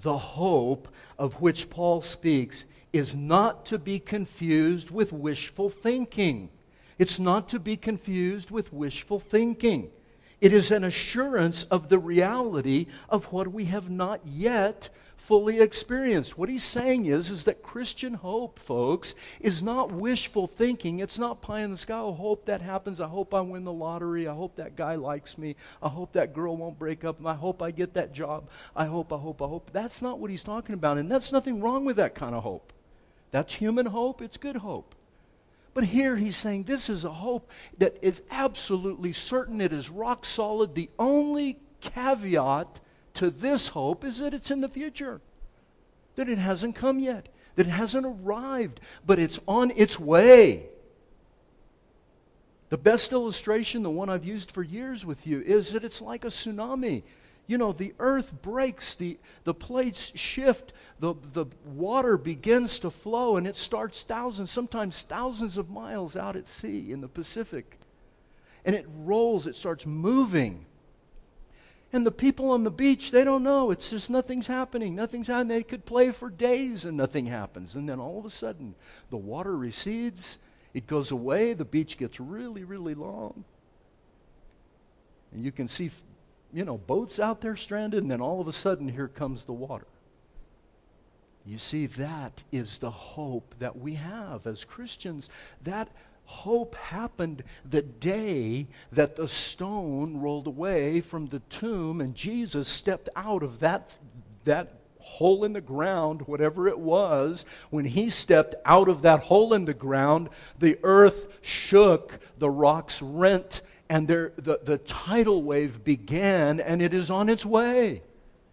the 0.00 0.16
hope 0.16 0.88
of 1.18 1.34
which 1.40 1.70
Paul 1.70 2.00
speaks 2.02 2.64
is 2.92 3.14
not 3.14 3.66
to 3.66 3.78
be 3.78 3.98
confused 3.98 4.90
with 4.90 5.12
wishful 5.12 5.68
thinking. 5.68 6.50
It's 6.98 7.18
not 7.18 7.48
to 7.50 7.58
be 7.58 7.76
confused 7.76 8.50
with 8.50 8.72
wishful 8.72 9.20
thinking. 9.20 9.90
It 10.40 10.52
is 10.52 10.70
an 10.70 10.84
assurance 10.84 11.64
of 11.64 11.88
the 11.88 11.98
reality 11.98 12.86
of 13.08 13.32
what 13.32 13.48
we 13.48 13.66
have 13.66 13.90
not 13.90 14.20
yet 14.26 14.88
fully 15.20 15.60
experienced. 15.60 16.36
What 16.36 16.48
he's 16.48 16.64
saying 16.64 17.06
is, 17.06 17.30
is 17.30 17.44
that 17.44 17.62
Christian 17.62 18.14
hope, 18.14 18.58
folks, 18.58 19.14
is 19.38 19.62
not 19.62 19.92
wishful 19.92 20.46
thinking. 20.46 20.98
It's 20.98 21.18
not 21.18 21.40
pie 21.40 21.60
in 21.60 21.70
the 21.70 21.76
sky. 21.76 21.98
I 21.98 22.12
hope 22.12 22.46
that 22.46 22.60
happens. 22.60 23.00
I 23.00 23.06
hope 23.06 23.32
I 23.32 23.40
win 23.40 23.64
the 23.64 23.72
lottery. 23.72 24.26
I 24.26 24.34
hope 24.34 24.56
that 24.56 24.76
guy 24.76 24.96
likes 24.96 25.38
me. 25.38 25.54
I 25.82 25.88
hope 25.88 26.14
that 26.14 26.34
girl 26.34 26.56
won't 26.56 26.78
break 26.78 27.04
up. 27.04 27.24
I 27.24 27.34
hope 27.34 27.62
I 27.62 27.70
get 27.70 27.94
that 27.94 28.12
job. 28.12 28.48
I 28.74 28.86
hope, 28.86 29.12
I 29.12 29.18
hope, 29.18 29.40
I 29.40 29.46
hope. 29.46 29.70
That's 29.72 30.02
not 30.02 30.18
what 30.18 30.30
he's 30.30 30.42
talking 30.42 30.74
about. 30.74 30.98
And 30.98 31.10
that's 31.10 31.32
nothing 31.32 31.60
wrong 31.60 31.84
with 31.84 31.96
that 31.96 32.14
kind 32.14 32.34
of 32.34 32.42
hope. 32.42 32.72
That's 33.30 33.54
human 33.54 33.86
hope. 33.86 34.22
It's 34.22 34.36
good 34.36 34.56
hope. 34.56 34.94
But 35.74 35.84
here 35.84 36.16
he's 36.16 36.36
saying 36.36 36.64
this 36.64 36.90
is 36.90 37.04
a 37.04 37.12
hope 37.12 37.48
that 37.78 37.96
is 38.02 38.22
absolutely 38.30 39.12
certain. 39.12 39.60
It 39.60 39.72
is 39.72 39.88
rock 39.90 40.24
solid. 40.24 40.74
The 40.74 40.90
only 40.98 41.60
caveat 41.80 42.80
to 43.14 43.30
this 43.30 43.68
hope 43.68 44.04
is 44.04 44.18
that 44.18 44.34
it's 44.34 44.50
in 44.50 44.60
the 44.60 44.68
future, 44.68 45.20
that 46.16 46.28
it 46.28 46.38
hasn't 46.38 46.76
come 46.76 46.98
yet, 46.98 47.28
that 47.56 47.66
it 47.66 47.70
hasn't 47.70 48.06
arrived, 48.06 48.80
but 49.06 49.18
it's 49.18 49.40
on 49.46 49.72
its 49.76 49.98
way. 49.98 50.66
The 52.70 52.78
best 52.78 53.12
illustration, 53.12 53.82
the 53.82 53.90
one 53.90 54.08
I've 54.08 54.24
used 54.24 54.52
for 54.52 54.62
years 54.62 55.04
with 55.04 55.26
you, 55.26 55.40
is 55.40 55.72
that 55.72 55.84
it's 55.84 56.00
like 56.00 56.24
a 56.24 56.28
tsunami. 56.28 57.02
You 57.48 57.58
know, 57.58 57.72
the 57.72 57.94
earth 57.98 58.32
breaks, 58.42 58.94
the, 58.94 59.18
the 59.42 59.54
plates 59.54 60.12
shift, 60.14 60.72
the, 61.00 61.14
the 61.32 61.46
water 61.64 62.16
begins 62.16 62.78
to 62.80 62.90
flow, 62.90 63.36
and 63.36 63.46
it 63.46 63.56
starts 63.56 64.04
thousands, 64.04 64.52
sometimes 64.52 65.02
thousands 65.02 65.56
of 65.56 65.68
miles 65.68 66.14
out 66.14 66.36
at 66.36 66.46
sea 66.46 66.92
in 66.92 67.00
the 67.00 67.08
Pacific. 67.08 67.76
And 68.64 68.76
it 68.76 68.86
rolls, 68.98 69.48
it 69.48 69.56
starts 69.56 69.84
moving. 69.84 70.64
And 71.92 72.06
the 72.06 72.12
people 72.12 72.50
on 72.50 72.62
the 72.62 72.70
beach, 72.70 73.10
they 73.10 73.24
don't 73.24 73.42
know. 73.42 73.70
It's 73.70 73.90
just 73.90 74.10
nothing's 74.10 74.46
happening. 74.46 74.94
Nothing's 74.94 75.26
happening. 75.26 75.48
They 75.48 75.62
could 75.64 75.84
play 75.84 76.12
for 76.12 76.30
days 76.30 76.84
and 76.84 76.96
nothing 76.96 77.26
happens. 77.26 77.74
And 77.74 77.88
then 77.88 77.98
all 77.98 78.18
of 78.18 78.24
a 78.24 78.30
sudden, 78.30 78.76
the 79.10 79.16
water 79.16 79.56
recedes, 79.56 80.38
it 80.72 80.86
goes 80.86 81.10
away, 81.10 81.52
the 81.52 81.64
beach 81.64 81.98
gets 81.98 82.20
really, 82.20 82.62
really 82.62 82.94
long. 82.94 83.44
And 85.32 85.44
you 85.44 85.50
can 85.50 85.66
see, 85.68 85.90
you 86.52 86.64
know, 86.64 86.78
boats 86.78 87.18
out 87.18 87.40
there 87.40 87.56
stranded, 87.56 88.02
and 88.02 88.10
then 88.10 88.20
all 88.20 88.40
of 88.40 88.48
a 88.48 88.52
sudden, 88.52 88.88
here 88.88 89.08
comes 89.08 89.44
the 89.44 89.52
water. 89.52 89.86
You 91.46 91.58
see, 91.58 91.86
that 91.86 92.44
is 92.52 92.78
the 92.78 92.90
hope 92.90 93.54
that 93.58 93.78
we 93.78 93.94
have 93.94 94.46
as 94.46 94.64
Christians. 94.64 95.30
That 95.62 95.88
hope 96.30 96.76
happened 96.76 97.42
the 97.68 97.82
day 97.82 98.68
that 98.92 99.16
the 99.16 99.26
stone 99.26 100.20
rolled 100.20 100.46
away 100.46 101.00
from 101.00 101.26
the 101.26 101.40
tomb 101.50 102.00
and 102.00 102.14
Jesus 102.14 102.68
stepped 102.68 103.08
out 103.16 103.42
of 103.42 103.58
that, 103.60 103.98
that 104.44 104.78
hole 105.00 105.44
in 105.44 105.52
the 105.52 105.60
ground, 105.60 106.22
whatever 106.22 106.68
it 106.68 106.78
was, 106.78 107.44
when 107.70 107.84
he 107.84 108.08
stepped 108.08 108.54
out 108.64 108.88
of 108.88 109.02
that 109.02 109.20
hole 109.20 109.52
in 109.52 109.64
the 109.64 109.74
ground, 109.74 110.28
the 110.58 110.78
earth 110.84 111.26
shook, 111.42 112.20
the 112.38 112.48
rocks 112.48 113.02
rent, 113.02 113.60
and 113.88 114.06
there, 114.06 114.32
the, 114.36 114.60
the 114.62 114.78
tidal 114.78 115.42
wave 115.42 115.82
began, 115.82 116.60
and 116.60 116.80
it 116.80 116.94
is 116.94 117.10
on 117.10 117.28
its 117.28 117.44
way. 117.44 118.02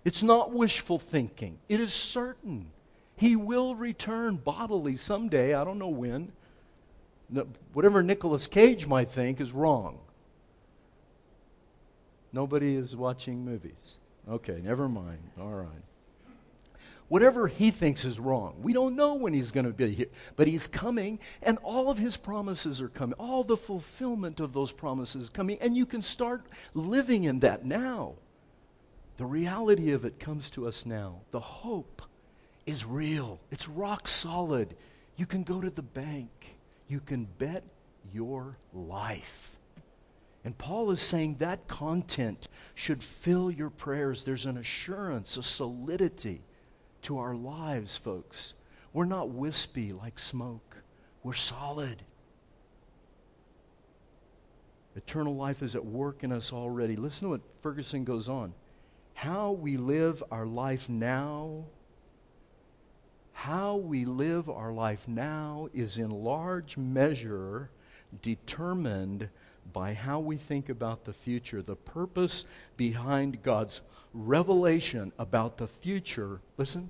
It's 0.03 0.23
not 0.23 0.51
wishful 0.51 0.97
thinking, 0.97 1.59
it 1.69 1.79
is 1.79 1.93
certain. 1.93 2.71
He 3.15 3.35
will 3.35 3.75
return 3.75 4.37
bodily 4.37 4.97
someday, 4.97 5.53
I 5.53 5.63
don't 5.63 5.79
know 5.79 5.87
when 5.89 6.31
whatever 7.73 8.03
Nicolas 8.03 8.47
Cage 8.47 8.87
might 8.87 9.11
think 9.11 9.41
is 9.41 9.51
wrong. 9.51 9.99
Nobody 12.33 12.75
is 12.75 12.95
watching 12.95 13.43
movies. 13.43 13.97
Okay, 14.29 14.59
never 14.63 14.89
mind. 14.89 15.19
All 15.39 15.53
right. 15.53 15.69
Whatever 17.07 17.47
he 17.47 17.71
thinks 17.71 18.03
is 18.03 18.19
wrong. 18.19 18.55
We 18.61 18.73
don't 18.73 18.97
know 18.97 19.13
when 19.13 19.33
he's 19.33 19.51
going 19.51 19.65
to 19.65 19.71
be 19.71 19.93
here, 19.93 20.07
but 20.35 20.47
he's 20.47 20.67
coming, 20.67 21.19
and 21.41 21.57
all 21.63 21.89
of 21.89 21.97
his 21.97 22.17
promises 22.17 22.81
are 22.81 22.89
coming. 22.89 23.13
All 23.13 23.45
the 23.45 23.55
fulfillment 23.55 24.41
of 24.41 24.51
those 24.51 24.73
promises 24.73 25.29
coming, 25.29 25.57
and 25.61 25.77
you 25.77 25.85
can 25.85 26.01
start 26.01 26.45
living 26.73 27.23
in 27.23 27.39
that 27.39 27.63
now. 27.63 28.15
The 29.15 29.25
reality 29.25 29.93
of 29.93 30.03
it 30.03 30.19
comes 30.19 30.49
to 30.51 30.67
us 30.67 30.85
now. 30.85 31.21
The 31.31 31.39
hope 31.39 32.01
is 32.65 32.83
real, 32.83 33.39
it's 33.51 33.69
rock 33.69 34.07
solid. 34.07 34.75
You 35.15 35.25
can 35.25 35.43
go 35.43 35.61
to 35.61 35.69
the 35.69 35.81
bank 35.81 36.56
you 36.87 36.99
can 36.99 37.25
bet 37.37 37.63
your 38.13 38.57
life. 38.73 39.57
And 40.43 40.57
Paul 40.57 40.91
is 40.91 41.01
saying 41.01 41.37
that 41.39 41.67
content 41.67 42.47
should 42.73 43.03
fill 43.03 43.51
your 43.51 43.69
prayers. 43.69 44.23
There's 44.23 44.45
an 44.45 44.57
assurance, 44.57 45.35
a 45.35 45.43
solidity 45.43 46.41
to 47.01 47.17
our 47.19 47.35
lives, 47.35 47.97
folks. 47.97 48.53
We're 48.93 49.05
not 49.05 49.29
wispy 49.29 49.91
like 49.93 50.17
smoke, 50.17 50.77
we're 51.23 51.33
solid. 51.33 52.01
Eternal 54.95 55.35
life 55.35 55.61
is 55.61 55.75
at 55.75 55.85
work 55.85 56.23
in 56.23 56.31
us 56.31 56.51
already. 56.51 56.95
Listen 56.95 57.27
to 57.27 57.31
what 57.33 57.41
Ferguson 57.61 58.03
goes 58.03 58.29
on. 58.29 58.51
How 59.13 59.51
we 59.51 59.77
live 59.77 60.23
our 60.31 60.47
life 60.47 60.89
now 60.89 61.65
how 63.37 63.75
we 63.75 64.03
live 64.03 64.49
our 64.49 64.73
life 64.73 65.07
now 65.07 65.69
is 65.71 65.99
in 65.99 66.09
large 66.09 66.75
measure 66.75 67.69
determined 68.23 69.29
by 69.71 69.93
how 69.93 70.19
we 70.19 70.35
think 70.35 70.69
about 70.69 71.05
the 71.05 71.13
future. 71.13 71.61
The 71.61 71.75
purpose 71.75 72.45
behind 72.77 73.43
God's 73.43 73.81
revelation 74.11 75.11
about 75.19 75.57
the 75.57 75.67
future, 75.67 76.41
listen, 76.57 76.89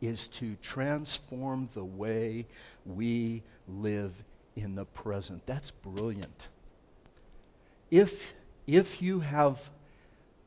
is 0.00 0.28
to 0.28 0.56
transform 0.62 1.68
the 1.74 1.84
way 1.84 2.46
we 2.86 3.42
live 3.68 4.14
in 4.56 4.76
the 4.76 4.86
present. 4.86 5.44
That's 5.44 5.72
brilliant. 5.72 6.40
If, 7.90 8.32
if 8.66 9.02
you 9.02 9.20
have 9.20 9.68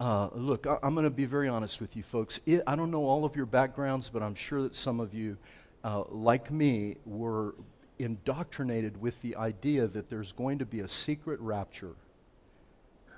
uh, 0.03 0.27
look, 0.35 0.67
I, 0.67 0.77
am 0.83 0.95
going 0.95 1.05
to 1.05 1.09
be 1.09 1.23
very 1.23 1.47
honest 1.47 1.79
with 1.79 1.95
you, 1.95 2.03
folks. 2.03 2.41
It, 2.45 2.61
I 2.67 2.75
don't 2.75 2.91
know 2.91 3.05
all 3.05 3.23
of 3.23 3.37
your 3.37 3.45
backgrounds, 3.45 4.09
but 4.09 4.21
I'm 4.21 4.35
sure 4.35 4.61
that 4.63 4.75
some 4.75 4.99
of 4.99 5.13
you, 5.13 5.37
uh, 5.85 6.03
like 6.09 6.51
me, 6.51 6.97
were 7.05 7.55
indoctrinated 7.99 8.99
with 8.99 9.21
the 9.21 9.37
idea 9.37 9.87
that 9.87 10.09
there's 10.09 10.33
going 10.33 10.59
to 10.59 10.65
be 10.65 10.81
a 10.81 10.89
secret 10.89 11.39
rapture 11.39 11.93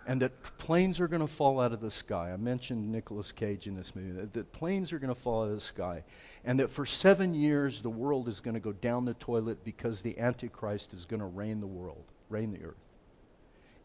and 0.06 0.22
that 0.22 0.44
planes 0.60 1.00
are 1.00 1.08
going 1.08 1.22
to 1.22 1.28
fall 1.28 1.60
out 1.60 1.74
of 1.74 1.82
the 1.82 1.90
sky. 1.90 2.32
I 2.32 2.38
mentioned 2.38 2.92
Nicolas 2.92 3.32
Cage 3.32 3.66
in 3.66 3.76
this 3.76 3.96
movie. 3.96 4.12
That, 4.12 4.34
that 4.34 4.54
planes 4.54 4.94
are 4.94 5.00
going 5.00 5.12
to 5.12 5.20
fall 5.20 5.42
out 5.42 5.50
of 5.50 5.56
the 5.56 5.62
sky. 5.62 6.04
And 6.44 6.60
that 6.60 6.70
for 6.70 6.86
seven 6.86 7.34
years, 7.34 7.82
the 7.82 7.90
world 7.90 8.28
is 8.28 8.40
going 8.40 8.54
to 8.54 8.60
go 8.60 8.74
down 8.74 9.06
the 9.06 9.16
toilet 9.16 9.58
because 9.66 10.02
the 10.02 10.20
Antichrist 10.20 10.94
is 10.94 11.06
going 11.06 11.22
to 11.22 11.26
reign 11.26 11.62
the 11.62 11.66
world, 11.66 12.04
reign 12.30 12.52
the 12.52 12.64
earth. 12.64 12.76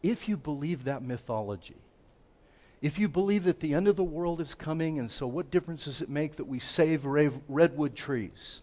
If 0.03 0.29
you 0.29 0.37
believe 0.37 0.83
that 0.83 1.01
mythology, 1.01 1.77
if 2.81 2.97
you 2.97 3.07
believe 3.07 3.43
that 3.43 3.59
the 3.59 3.75
end 3.75 3.87
of 3.87 3.95
the 3.95 4.03
world 4.03 4.41
is 4.41 4.55
coming, 4.55 4.97
and 4.99 5.09
so 5.09 5.27
what 5.27 5.51
difference 5.51 5.85
does 5.85 6.01
it 6.01 6.09
make 6.09 6.37
that 6.37 6.47
we 6.47 6.59
save 6.59 7.05
redwood 7.05 7.95
trees? 7.95 8.61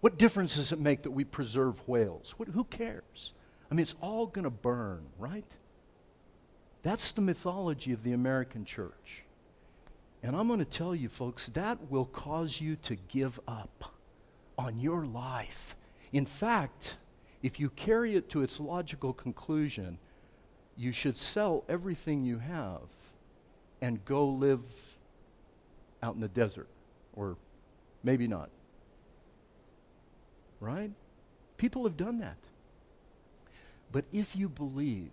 What 0.00 0.18
difference 0.18 0.56
does 0.56 0.72
it 0.72 0.80
make 0.80 1.02
that 1.02 1.10
we 1.10 1.24
preserve 1.24 1.86
whales? 1.86 2.34
What, 2.36 2.48
who 2.48 2.64
cares? 2.64 3.34
I 3.70 3.74
mean, 3.74 3.82
it's 3.82 3.94
all 4.00 4.26
going 4.26 4.44
to 4.44 4.50
burn, 4.50 5.04
right? 5.18 5.44
That's 6.82 7.12
the 7.12 7.22
mythology 7.22 7.92
of 7.92 8.02
the 8.02 8.12
American 8.12 8.64
church. 8.64 9.22
And 10.22 10.34
I'm 10.34 10.46
going 10.46 10.58
to 10.58 10.64
tell 10.64 10.94
you, 10.94 11.08
folks, 11.08 11.46
that 11.48 11.90
will 11.90 12.06
cause 12.06 12.60
you 12.60 12.76
to 12.76 12.96
give 12.96 13.38
up 13.46 13.94
on 14.56 14.78
your 14.78 15.04
life. 15.04 15.76
In 16.12 16.24
fact, 16.24 16.96
if 17.42 17.60
you 17.60 17.68
carry 17.70 18.14
it 18.16 18.30
to 18.30 18.42
its 18.42 18.60
logical 18.60 19.12
conclusion, 19.12 19.98
you 20.76 20.92
should 20.92 21.16
sell 21.16 21.64
everything 21.68 22.24
you 22.24 22.38
have 22.38 22.80
and 23.80 24.04
go 24.04 24.26
live 24.26 24.62
out 26.02 26.14
in 26.14 26.20
the 26.20 26.28
desert. 26.28 26.68
Or 27.14 27.36
maybe 28.02 28.26
not. 28.26 28.50
Right? 30.60 30.90
People 31.56 31.84
have 31.84 31.96
done 31.96 32.18
that. 32.18 32.36
But 33.92 34.04
if 34.12 34.34
you 34.34 34.48
believe 34.48 35.10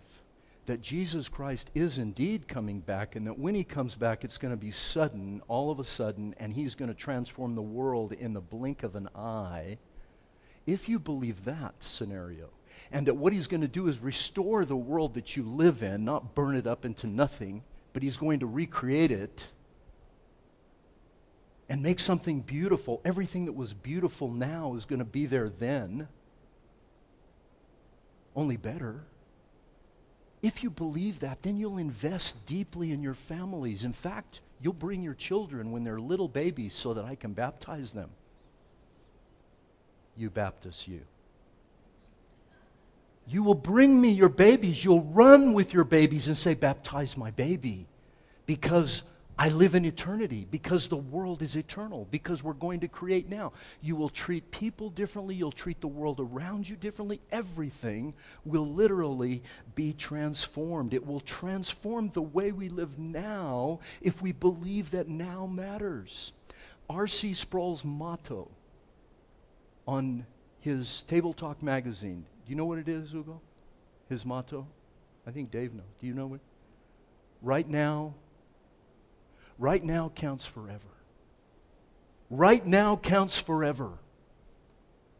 that 0.66 0.80
Jesus 0.80 1.28
Christ 1.28 1.70
is 1.74 1.98
indeed 1.98 2.48
coming 2.48 2.80
back 2.80 3.16
and 3.16 3.26
that 3.26 3.38
when 3.38 3.54
he 3.54 3.64
comes 3.64 3.94
back, 3.94 4.24
it's 4.24 4.38
going 4.38 4.52
to 4.52 4.56
be 4.56 4.70
sudden, 4.70 5.42
all 5.48 5.70
of 5.70 5.80
a 5.80 5.84
sudden, 5.84 6.34
and 6.38 6.52
he's 6.52 6.74
going 6.74 6.88
to 6.88 6.94
transform 6.94 7.54
the 7.54 7.62
world 7.62 8.12
in 8.12 8.32
the 8.32 8.40
blink 8.40 8.82
of 8.82 8.94
an 8.94 9.08
eye, 9.14 9.78
if 10.66 10.88
you 10.88 10.98
believe 10.98 11.44
that 11.44 11.74
scenario, 11.80 12.48
and 12.90 13.06
that 13.06 13.14
what 13.14 13.32
he's 13.32 13.48
going 13.48 13.60
to 13.60 13.68
do 13.68 13.86
is 13.86 13.98
restore 13.98 14.64
the 14.64 14.76
world 14.76 15.14
that 15.14 15.36
you 15.36 15.42
live 15.42 15.82
in, 15.82 16.04
not 16.04 16.34
burn 16.34 16.56
it 16.56 16.66
up 16.66 16.84
into 16.84 17.06
nothing, 17.06 17.62
but 17.92 18.02
he's 18.02 18.16
going 18.16 18.40
to 18.40 18.46
recreate 18.46 19.10
it 19.10 19.46
and 21.68 21.82
make 21.82 22.00
something 22.00 22.40
beautiful. 22.40 23.00
Everything 23.04 23.46
that 23.46 23.52
was 23.52 23.72
beautiful 23.72 24.28
now 24.28 24.74
is 24.74 24.84
going 24.84 24.98
to 24.98 25.04
be 25.04 25.26
there 25.26 25.48
then, 25.48 26.08
only 28.34 28.56
better. 28.56 29.04
If 30.42 30.62
you 30.62 30.70
believe 30.70 31.20
that, 31.20 31.42
then 31.42 31.56
you'll 31.56 31.78
invest 31.78 32.46
deeply 32.46 32.90
in 32.90 33.02
your 33.02 33.14
families. 33.14 33.84
In 33.84 33.92
fact, 33.92 34.40
you'll 34.60 34.72
bring 34.72 35.02
your 35.02 35.14
children 35.14 35.70
when 35.70 35.84
they're 35.84 36.00
little 36.00 36.28
babies 36.28 36.74
so 36.74 36.94
that 36.94 37.04
I 37.04 37.14
can 37.14 37.32
baptize 37.32 37.92
them. 37.92 38.10
You 40.16 40.28
Baptists, 40.28 40.88
you. 40.88 41.02
You 43.26 43.42
will 43.42 43.54
bring 43.54 44.00
me 44.00 44.10
your 44.10 44.28
babies. 44.28 44.84
You'll 44.84 45.02
run 45.02 45.52
with 45.52 45.72
your 45.72 45.84
babies 45.84 46.28
and 46.28 46.36
say, 46.36 46.54
Baptize 46.54 47.16
my 47.16 47.30
baby. 47.30 47.86
Because 48.46 49.04
I 49.38 49.48
live 49.48 49.74
in 49.74 49.84
eternity 49.84 50.46
because 50.50 50.88
the 50.88 50.96
world 50.96 51.42
is 51.42 51.56
eternal, 51.56 52.06
because 52.10 52.42
we're 52.42 52.52
going 52.52 52.80
to 52.80 52.88
create 52.88 53.28
now. 53.28 53.52
You 53.80 53.96
will 53.96 54.10
treat 54.10 54.50
people 54.50 54.90
differently, 54.90 55.34
you'll 55.34 55.50
treat 55.50 55.80
the 55.80 55.88
world 55.88 56.20
around 56.20 56.68
you 56.68 56.76
differently. 56.76 57.20
Everything 57.30 58.14
will 58.44 58.66
literally 58.66 59.42
be 59.74 59.94
transformed. 59.94 60.92
It 60.92 61.06
will 61.06 61.20
transform 61.20 62.10
the 62.10 62.22
way 62.22 62.52
we 62.52 62.68
live 62.68 62.98
now 62.98 63.80
if 64.02 64.20
we 64.20 64.32
believe 64.32 64.90
that 64.90 65.08
now 65.08 65.46
matters. 65.46 66.32
R.C. 66.90 67.34
Sproul's 67.34 67.84
motto 67.84 68.48
on 69.88 70.26
his 70.60 71.02
Table 71.04 71.32
Talk 71.32 71.62
magazine, 71.62 72.26
do 72.44 72.50
you 72.50 72.56
know 72.56 72.64
what 72.64 72.78
it 72.78 72.88
is, 72.88 73.12
Hugo? 73.12 73.40
His 74.08 74.24
motto? 74.24 74.66
I 75.26 75.30
think 75.30 75.50
Dave 75.50 75.72
knows. 75.72 75.86
Do 76.00 76.06
you 76.06 76.14
know 76.14 76.34
it? 76.34 76.40
Right 77.40 77.68
now, 77.68 78.14
Right 79.62 79.84
now 79.84 80.10
counts 80.14 80.44
forever. 80.44 80.80
Right 82.30 82.66
now 82.66 82.96
counts 82.96 83.38
forever. 83.38 83.90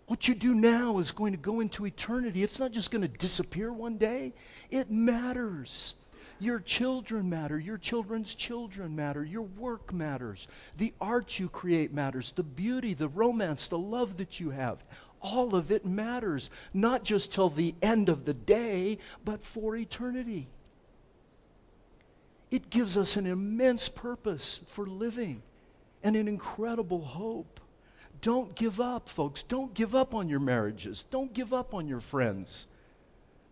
What 0.06 0.26
you 0.26 0.34
do 0.34 0.52
now 0.52 0.98
is 0.98 1.12
going 1.12 1.32
to 1.32 1.38
go 1.38 1.60
into 1.60 1.86
eternity. 1.86 2.42
It's 2.42 2.58
not 2.58 2.72
just 2.72 2.90
going 2.90 3.02
to 3.02 3.08
disappear 3.08 3.72
one 3.72 3.98
day, 3.98 4.34
it 4.68 4.90
matters. 4.90 5.94
Your 6.40 6.58
children 6.58 7.30
matter. 7.30 7.56
Your 7.56 7.78
children's 7.78 8.34
children 8.34 8.96
matter. 8.96 9.24
Your 9.24 9.42
work 9.42 9.92
matters. 9.92 10.48
The 10.76 10.92
art 11.00 11.38
you 11.38 11.48
create 11.48 11.94
matters. 11.94 12.32
The 12.32 12.42
beauty, 12.42 12.94
the 12.94 13.06
romance, 13.06 13.68
the 13.68 13.78
love 13.78 14.16
that 14.16 14.40
you 14.40 14.50
have. 14.50 14.82
All 15.22 15.54
of 15.54 15.70
it 15.70 15.86
matters. 15.86 16.50
Not 16.74 17.04
just 17.04 17.32
till 17.32 17.48
the 17.48 17.74
end 17.80 18.08
of 18.08 18.24
the 18.24 18.34
day, 18.34 18.98
but 19.24 19.44
for 19.44 19.76
eternity. 19.76 20.48
It 22.50 22.68
gives 22.68 22.98
us 22.98 23.16
an 23.16 23.26
immense 23.26 23.88
purpose 23.88 24.60
for 24.66 24.86
living 24.86 25.42
and 26.02 26.16
an 26.16 26.28
incredible 26.28 27.02
hope. 27.02 27.60
Don't 28.20 28.54
give 28.54 28.80
up, 28.80 29.08
folks. 29.08 29.42
Don't 29.42 29.72
give 29.72 29.94
up 29.94 30.14
on 30.14 30.28
your 30.28 30.40
marriages. 30.40 31.04
Don't 31.10 31.32
give 31.32 31.54
up 31.54 31.72
on 31.72 31.88
your 31.88 32.00
friends. 32.00 32.66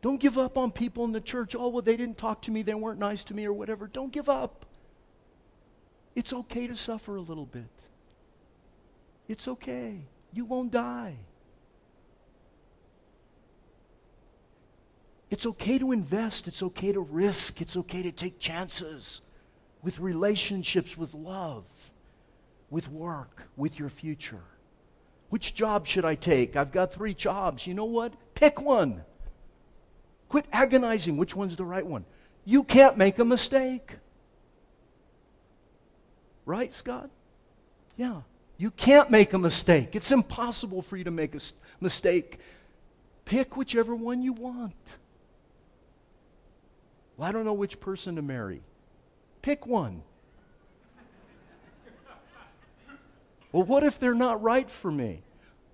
Don't 0.03 0.21
give 0.21 0.39
up 0.39 0.59
on 0.59 0.71
people 0.71 1.05
in 1.05 1.13
the 1.13 1.21
church. 1.21 1.55
Oh, 1.55 1.69
well, 1.69 1.83
they 1.83 1.97
didn't 1.97 2.19
talk 2.19 2.43
to 2.43 2.51
me, 2.51 2.63
they 2.63 2.75
weren't 2.75 2.99
nice 2.99 3.25
to 3.25 3.35
me, 3.35 3.45
or 3.47 3.53
whatever. 3.53 3.87
Don't 3.87 4.13
give 4.13 4.29
up. 4.29 4.67
It's 6.15 6.33
okay 6.33 6.67
to 6.67 6.77
suffer 6.77 7.17
a 7.17 7.21
little 7.21 7.47
bit. 7.47 7.65
It's 9.29 9.47
okay. 9.47 10.01
You 10.33 10.45
won't 10.45 10.73
die. 10.73 11.17
It's 15.31 15.47
okay 15.47 15.79
to 15.79 15.93
invest, 15.93 16.49
it's 16.49 16.63
okay 16.63 16.93
to 16.93 17.01
risk, 17.01 17.61
it's 17.61 17.77
okay 17.77 18.03
to 18.03 18.11
take 18.11 18.41
chances 18.41 19.21
with 19.83 20.01
relationships, 20.01 20.99
with 20.99 21.15
love, 21.15 21.65
with 22.69 22.89
work, 22.89 23.45
with 23.57 23.79
your 23.79 23.89
future. 23.89 24.43
Which 25.31 25.55
job 25.55 25.87
should 25.87 26.05
I 26.05 26.17
take? 26.17 26.57
I've 26.57 26.73
got 26.73 26.93
three 26.93 27.15
jobs. 27.15 27.67
You 27.67 27.75
know 27.75 27.85
what? 27.85 28.13
Pick 28.35 28.61
one. 28.61 29.05
Quit 30.29 30.47
agonizing 30.53 31.17
which 31.17 31.37
one's 31.37 31.55
the 31.55 31.65
right 31.65 31.87
one. 31.87 32.05
You 32.45 32.65
can't 32.65 32.97
make 32.97 33.21
a 33.21 33.25
mistake. 33.25 33.97
Right, 36.45 36.75
Scott? 36.75 37.11
Yeah. 37.97 38.23
You 38.59 38.73
can't 38.73 39.11
make 39.11 39.33
a 39.33 39.39
mistake. 39.39 39.95
It's 39.95 40.11
impossible 40.11 40.83
for 40.83 40.97
you 40.97 41.05
to 41.05 41.11
make 41.13 41.35
a 41.37 41.41
mistake. 41.81 42.41
Pick 43.25 43.57
whichever 43.57 43.95
one 43.95 44.23
you 44.23 44.33
want. 44.33 44.99
Well, 47.21 47.29
I 47.29 47.33
don't 47.33 47.45
know 47.45 47.53
which 47.53 47.81
person 47.81 48.17
to 48.17 48.23
marry. 48.23 48.63
Pick 49.43 49.67
one. 49.67 50.01
well, 53.53 53.63
what 53.63 53.83
if 53.83 53.99
they're 53.99 54.15
not 54.15 54.43
right 54.43 54.71
for 54.71 54.91
me? 54.91 55.21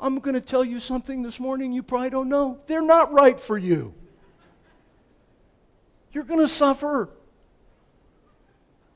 I'm 0.00 0.18
going 0.18 0.35
to 0.35 0.40
tell 0.40 0.64
you 0.64 0.80
something 0.80 1.22
this 1.22 1.38
morning 1.38 1.72
you 1.72 1.85
probably 1.85 2.11
don't 2.11 2.28
know. 2.28 2.59
They're 2.66 2.82
not 2.82 3.12
right 3.12 3.38
for 3.38 3.56
you. 3.56 3.94
You're 6.12 6.24
going 6.24 6.40
to 6.40 6.48
suffer. 6.48 7.11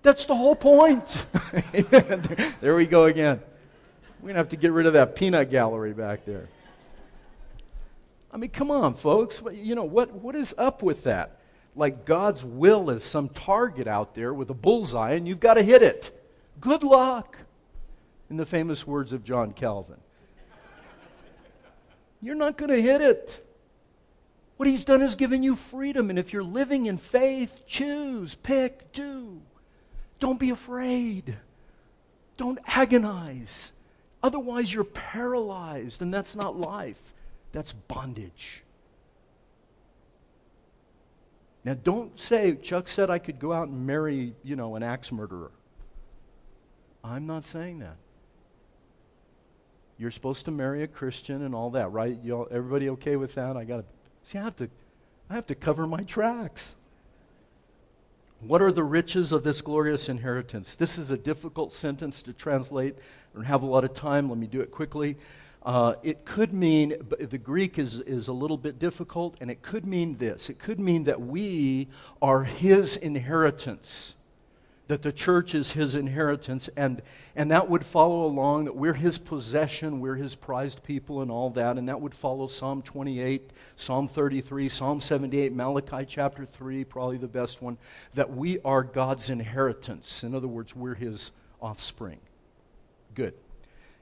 That's 0.02 0.24
the 0.24 0.34
whole 0.34 0.56
point. 0.56 1.26
there 2.60 2.74
we 2.74 2.86
go 2.86 3.04
again. 3.04 3.40
We're 4.18 4.26
going 4.26 4.34
to 4.34 4.38
have 4.38 4.48
to 4.48 4.56
get 4.56 4.72
rid 4.72 4.86
of 4.86 4.94
that 4.94 5.14
peanut 5.14 5.52
gallery 5.52 5.92
back 5.92 6.24
there. 6.24 6.48
I 8.32 8.38
mean, 8.38 8.50
come 8.50 8.72
on, 8.72 8.94
folks. 8.94 9.40
You 9.52 9.76
know, 9.76 9.84
what, 9.84 10.10
what 10.10 10.34
is 10.34 10.52
up 10.58 10.82
with 10.82 11.04
that? 11.04 11.36
Like 11.80 12.04
God's 12.04 12.44
will 12.44 12.90
is 12.90 13.02
some 13.02 13.30
target 13.30 13.88
out 13.88 14.14
there 14.14 14.34
with 14.34 14.50
a 14.50 14.54
bullseye 14.54 15.12
and 15.12 15.26
you've 15.26 15.40
got 15.40 15.54
to 15.54 15.62
hit 15.62 15.82
it. 15.82 16.14
Good 16.60 16.84
luck, 16.84 17.38
in 18.28 18.36
the 18.36 18.44
famous 18.44 18.86
words 18.86 19.14
of 19.14 19.24
John 19.24 19.52
Calvin. 19.54 19.96
You're 22.20 22.34
not 22.34 22.58
going 22.58 22.70
to 22.70 22.80
hit 22.80 23.00
it. 23.00 23.46
What 24.58 24.68
he's 24.68 24.84
done 24.84 25.00
is 25.00 25.14
given 25.14 25.42
you 25.42 25.56
freedom. 25.56 26.10
And 26.10 26.18
if 26.18 26.34
you're 26.34 26.42
living 26.42 26.84
in 26.84 26.98
faith, 26.98 27.62
choose, 27.66 28.34
pick, 28.34 28.92
do. 28.92 29.40
Don't 30.18 30.38
be 30.38 30.50
afraid. 30.50 31.34
Don't 32.36 32.58
agonize. 32.66 33.72
Otherwise, 34.22 34.72
you're 34.72 34.84
paralyzed, 34.84 36.02
and 36.02 36.12
that's 36.12 36.36
not 36.36 36.60
life, 36.60 37.00
that's 37.52 37.72
bondage. 37.72 38.62
Now, 41.64 41.74
don't 41.74 42.18
say, 42.18 42.54
Chuck 42.54 42.88
said 42.88 43.10
I 43.10 43.18
could 43.18 43.38
go 43.38 43.52
out 43.52 43.68
and 43.68 43.86
marry, 43.86 44.34
you 44.42 44.56
know, 44.56 44.76
an 44.76 44.82
axe 44.82 45.12
murderer. 45.12 45.50
I'm 47.04 47.26
not 47.26 47.44
saying 47.44 47.80
that. 47.80 47.96
You're 49.98 50.10
supposed 50.10 50.46
to 50.46 50.50
marry 50.50 50.82
a 50.82 50.86
Christian 50.86 51.42
and 51.42 51.54
all 51.54 51.70
that, 51.70 51.92
right? 51.92 52.18
You 52.22 52.38
all, 52.38 52.48
everybody 52.50 52.88
okay 52.90 53.16
with 53.16 53.34
that? 53.34 53.56
I 53.56 53.64
got 53.64 53.78
to 53.78 53.84
see. 54.22 54.38
I 54.38 54.42
have 54.42 54.56
to, 54.56 54.70
I 55.28 55.34
have 55.34 55.46
to 55.48 55.54
cover 55.54 55.86
my 55.86 56.02
tracks. 56.04 56.74
What 58.40 58.62
are 58.62 58.72
the 58.72 58.84
riches 58.84 59.32
of 59.32 59.44
this 59.44 59.60
glorious 59.60 60.08
inheritance? 60.08 60.74
This 60.74 60.96
is 60.96 61.10
a 61.10 61.18
difficult 61.18 61.72
sentence 61.72 62.22
to 62.22 62.32
translate. 62.32 62.96
I 62.96 63.36
don't 63.36 63.44
have 63.44 63.62
a 63.62 63.66
lot 63.66 63.84
of 63.84 63.92
time. 63.92 64.30
Let 64.30 64.38
me 64.38 64.46
do 64.46 64.62
it 64.62 64.70
quickly. 64.70 65.18
Uh, 65.62 65.94
it 66.02 66.24
could 66.24 66.52
mean, 66.52 66.94
the 67.18 67.38
Greek 67.38 67.78
is, 67.78 68.00
is 68.00 68.28
a 68.28 68.32
little 68.32 68.56
bit 68.56 68.78
difficult, 68.78 69.36
and 69.40 69.50
it 69.50 69.60
could 69.62 69.84
mean 69.84 70.16
this. 70.16 70.48
It 70.48 70.58
could 70.58 70.80
mean 70.80 71.04
that 71.04 71.20
we 71.20 71.88
are 72.22 72.44
his 72.44 72.96
inheritance 72.96 74.14
that 74.90 75.02
the 75.02 75.12
church 75.12 75.54
is 75.54 75.70
his 75.70 75.94
inheritance, 75.94 76.68
and, 76.76 77.00
and 77.36 77.52
that 77.52 77.70
would 77.70 77.86
follow 77.86 78.26
along 78.26 78.64
that 78.64 78.74
we're 78.74 78.92
his 78.92 79.18
possession, 79.18 80.00
we're 80.00 80.16
his 80.16 80.34
prized 80.34 80.82
people, 80.82 81.22
and 81.22 81.30
all 81.30 81.48
that, 81.48 81.78
and 81.78 81.88
that 81.88 82.00
would 82.00 82.12
follow 82.12 82.48
Psalm 82.48 82.82
28, 82.82 83.52
Psalm 83.76 84.08
33, 84.08 84.68
Psalm 84.68 85.00
78, 85.00 85.52
Malachi 85.52 86.04
chapter 86.04 86.44
3, 86.44 86.82
probably 86.82 87.18
the 87.18 87.28
best 87.28 87.62
one, 87.62 87.78
that 88.14 88.32
we 88.32 88.58
are 88.64 88.82
God's 88.82 89.30
inheritance. 89.30 90.24
In 90.24 90.34
other 90.34 90.48
words, 90.48 90.74
we're 90.74 90.96
his 90.96 91.30
offspring. 91.62 92.18
Good. 93.14 93.34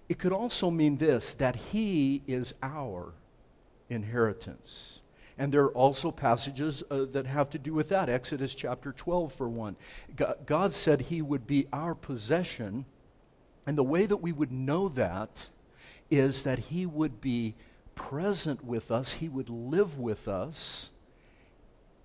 It 0.08 0.18
could 0.18 0.32
also 0.32 0.70
mean 0.70 0.96
this 0.96 1.34
that 1.34 1.56
he 1.56 2.22
is 2.26 2.54
our 2.62 3.12
inheritance. 3.90 5.00
And 5.38 5.52
there 5.52 5.62
are 5.62 5.72
also 5.72 6.10
passages 6.10 6.82
uh, 6.90 7.04
that 7.12 7.26
have 7.26 7.50
to 7.50 7.58
do 7.58 7.72
with 7.72 7.90
that. 7.90 8.08
Exodus 8.08 8.54
chapter 8.54 8.92
12, 8.92 9.32
for 9.32 9.48
one. 9.48 9.76
God 10.46 10.74
said 10.74 11.02
He 11.02 11.22
would 11.22 11.46
be 11.46 11.68
our 11.72 11.94
possession. 11.94 12.84
And 13.64 13.78
the 13.78 13.84
way 13.84 14.04
that 14.06 14.16
we 14.16 14.32
would 14.32 14.50
know 14.50 14.88
that 14.88 15.30
is 16.10 16.42
that 16.42 16.58
He 16.58 16.86
would 16.86 17.20
be 17.20 17.54
present 17.94 18.64
with 18.64 18.90
us, 18.90 19.12
He 19.12 19.28
would 19.28 19.48
live 19.48 19.96
with 19.96 20.26
us 20.26 20.90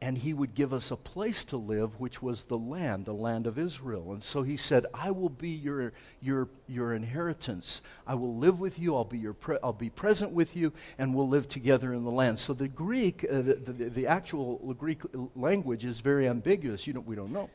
and 0.03 0.17
he 0.17 0.33
would 0.33 0.53
give 0.53 0.73
us 0.73 0.91
a 0.91 0.97
place 0.97 1.45
to 1.45 1.55
live, 1.55 1.97
which 1.97 2.21
was 2.21 2.43
the 2.43 2.57
land, 2.57 3.05
the 3.05 3.13
land 3.13 3.47
of 3.47 3.57
Israel. 3.57 4.11
And 4.11 4.21
so 4.21 4.43
he 4.43 4.57
said, 4.57 4.85
I 4.93 5.11
will 5.11 5.29
be 5.29 5.51
your, 5.51 5.93
your, 6.19 6.49
your 6.67 6.93
inheritance. 6.93 7.81
I 8.05 8.15
will 8.15 8.35
live 8.35 8.59
with 8.59 8.77
you. 8.77 8.97
I'll 8.97 9.05
be, 9.05 9.17
your 9.17 9.31
pre- 9.31 9.59
I'll 9.63 9.71
be 9.71 9.89
present 9.89 10.31
with 10.33 10.57
you, 10.57 10.73
and 10.97 11.15
we'll 11.15 11.29
live 11.29 11.47
together 11.47 11.93
in 11.93 12.03
the 12.03 12.11
land. 12.11 12.37
So 12.37 12.51
the 12.51 12.67
Greek, 12.67 13.23
uh, 13.23 13.43
the, 13.43 13.53
the, 13.53 13.89
the, 13.89 14.07
actual 14.07 14.57
Greek 14.77 14.99
language 15.37 15.85
is 15.85 16.01
very 16.01 16.27
ambiguous. 16.27 16.85
You 16.85 16.91
don't, 16.91 17.07
we 17.07 17.15
don't 17.15 17.31
know. 17.31 17.49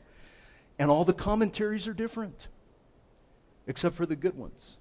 And 0.79 0.89
all 0.89 1.05
the 1.05 1.13
commentaries 1.13 1.87
are 1.87 1.93
different, 1.93 2.47
except 3.67 3.93
for 3.93 4.07
the 4.07 4.15
good 4.15 4.35
ones. 4.35 4.77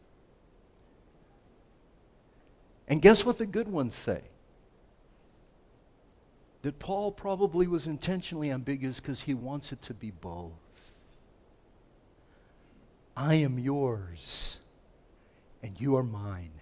And 2.88 3.02
guess 3.02 3.26
what 3.26 3.36
the 3.36 3.44
good 3.44 3.68
ones 3.68 3.94
say? 3.94 4.22
That 6.62 6.78
Paul 6.78 7.12
probably 7.12 7.66
was 7.66 7.86
intentionally 7.86 8.50
ambiguous 8.50 9.00
because 9.00 9.22
he 9.22 9.34
wants 9.34 9.72
it 9.72 9.82
to 9.82 9.94
be 9.94 10.10
both. 10.10 10.52
I 13.16 13.34
am 13.34 13.58
yours 13.58 14.60
and 15.62 15.80
you 15.80 15.96
are 15.96 16.02
mine, 16.02 16.52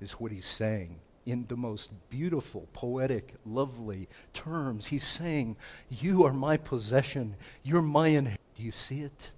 is 0.00 0.12
what 0.12 0.32
he's 0.32 0.46
saying 0.46 1.00
in 1.26 1.44
the 1.48 1.56
most 1.56 1.90
beautiful, 2.08 2.66
poetic, 2.72 3.34
lovely 3.44 4.08
terms. 4.32 4.86
He's 4.86 5.06
saying, 5.06 5.56
You 5.90 6.24
are 6.24 6.32
my 6.32 6.56
possession. 6.56 7.36
You're 7.62 7.82
my 7.82 8.08
inheritance. 8.08 8.38
Do 8.56 8.62
you 8.62 8.70
see 8.70 9.02
it? 9.02 9.30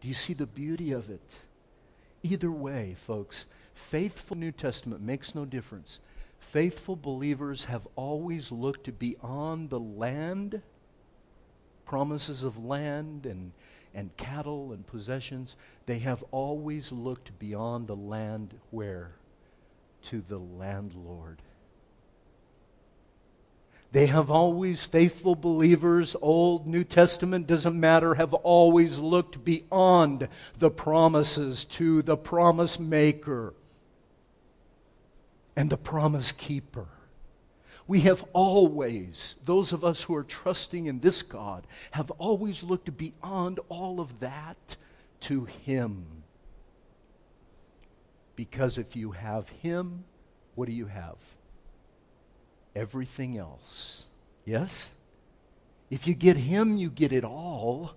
Do 0.00 0.08
you 0.08 0.14
see 0.14 0.32
the 0.32 0.46
beauty 0.46 0.92
of 0.92 1.10
it? 1.10 1.38
Either 2.22 2.50
way, 2.50 2.96
folks, 2.96 3.44
faithful 3.74 4.38
New 4.38 4.52
Testament 4.52 5.02
makes 5.02 5.34
no 5.34 5.44
difference 5.44 6.00
faithful 6.44 6.96
believers 6.96 7.64
have 7.64 7.86
always 7.96 8.52
looked 8.52 8.98
beyond 8.98 9.70
the 9.70 9.80
land, 9.80 10.62
promises 11.84 12.44
of 12.44 12.64
land 12.64 13.26
and, 13.26 13.52
and 13.94 14.16
cattle 14.16 14.72
and 14.72 14.86
possessions. 14.86 15.56
They 15.86 15.98
have 16.00 16.22
always 16.30 16.92
looked 16.92 17.38
beyond 17.38 17.88
the 17.88 17.96
land 17.96 18.54
where? 18.70 19.12
To 20.04 20.22
the 20.28 20.38
landlord. 20.38 21.42
They 23.92 24.06
have 24.06 24.30
always, 24.30 24.84
faithful 24.84 25.36
believers, 25.36 26.16
Old, 26.20 26.66
New 26.66 26.82
Testament, 26.82 27.46
doesn't 27.46 27.78
matter, 27.78 28.14
have 28.14 28.34
always 28.34 28.98
looked 28.98 29.44
beyond 29.44 30.28
the 30.58 30.70
promises 30.70 31.64
to 31.66 32.02
the 32.02 32.16
promise 32.16 32.80
maker 32.80 33.54
and 35.56 35.70
the 35.70 35.76
promise 35.76 36.32
keeper. 36.32 36.88
We 37.86 38.00
have 38.00 38.24
always, 38.32 39.36
those 39.44 39.72
of 39.72 39.84
us 39.84 40.02
who 40.02 40.14
are 40.14 40.24
trusting 40.24 40.86
in 40.86 41.00
this 41.00 41.22
God, 41.22 41.66
have 41.90 42.10
always 42.12 42.62
looked 42.62 42.96
beyond 42.96 43.60
all 43.68 44.00
of 44.00 44.20
that 44.20 44.76
to 45.20 45.44
Him. 45.44 46.06
Because 48.36 48.78
if 48.78 48.96
you 48.96 49.12
have 49.12 49.48
Him, 49.48 50.04
what 50.54 50.66
do 50.66 50.72
you 50.72 50.86
have? 50.86 51.16
Everything 52.74 53.36
else. 53.36 54.06
Yes? 54.44 54.90
If 55.90 56.06
you 56.06 56.14
get 56.14 56.36
Him, 56.36 56.76
you 56.76 56.90
get 56.90 57.12
it 57.12 57.24
all. 57.24 57.94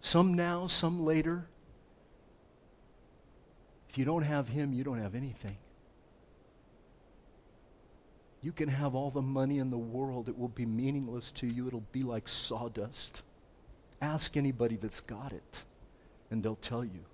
Some 0.00 0.34
now, 0.34 0.66
some 0.66 1.04
later. 1.04 1.46
If 3.88 3.96
you 3.96 4.04
don't 4.04 4.22
have 4.22 4.48
Him, 4.48 4.72
you 4.72 4.82
don't 4.82 5.00
have 5.00 5.14
anything. 5.14 5.56
You 8.42 8.52
can 8.52 8.68
have 8.68 8.94
all 8.94 9.10
the 9.10 9.22
money 9.22 9.58
in 9.58 9.70
the 9.70 9.78
world, 9.78 10.28
it 10.28 10.38
will 10.38 10.48
be 10.48 10.66
meaningless 10.66 11.32
to 11.32 11.46
you. 11.46 11.66
It'll 11.66 11.82
be 11.92 12.02
like 12.02 12.28
sawdust. 12.28 13.22
Ask 14.00 14.36
anybody 14.36 14.76
that's 14.76 15.00
got 15.00 15.32
it, 15.32 15.62
and 16.30 16.42
they'll 16.42 16.56
tell 16.56 16.84
you. 16.84 17.04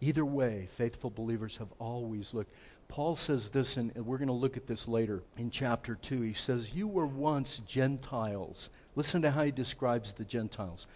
Either 0.00 0.24
way, 0.24 0.68
faithful 0.72 1.10
believers 1.10 1.56
have 1.58 1.72
always 1.78 2.34
looked. 2.34 2.52
Paul 2.88 3.14
says 3.14 3.48
this, 3.50 3.76
and 3.76 3.94
we're 3.94 4.18
going 4.18 4.26
to 4.26 4.34
look 4.34 4.56
at 4.56 4.66
this 4.66 4.88
later 4.88 5.22
in 5.38 5.48
chapter 5.48 5.94
2. 5.94 6.22
He 6.22 6.32
says, 6.32 6.74
You 6.74 6.88
were 6.88 7.06
once 7.06 7.60
Gentiles. 7.60 8.68
Listen 8.96 9.22
to 9.22 9.30
how 9.30 9.44
he 9.44 9.52
describes 9.52 10.12
the 10.12 10.24
Gentiles. 10.24 10.88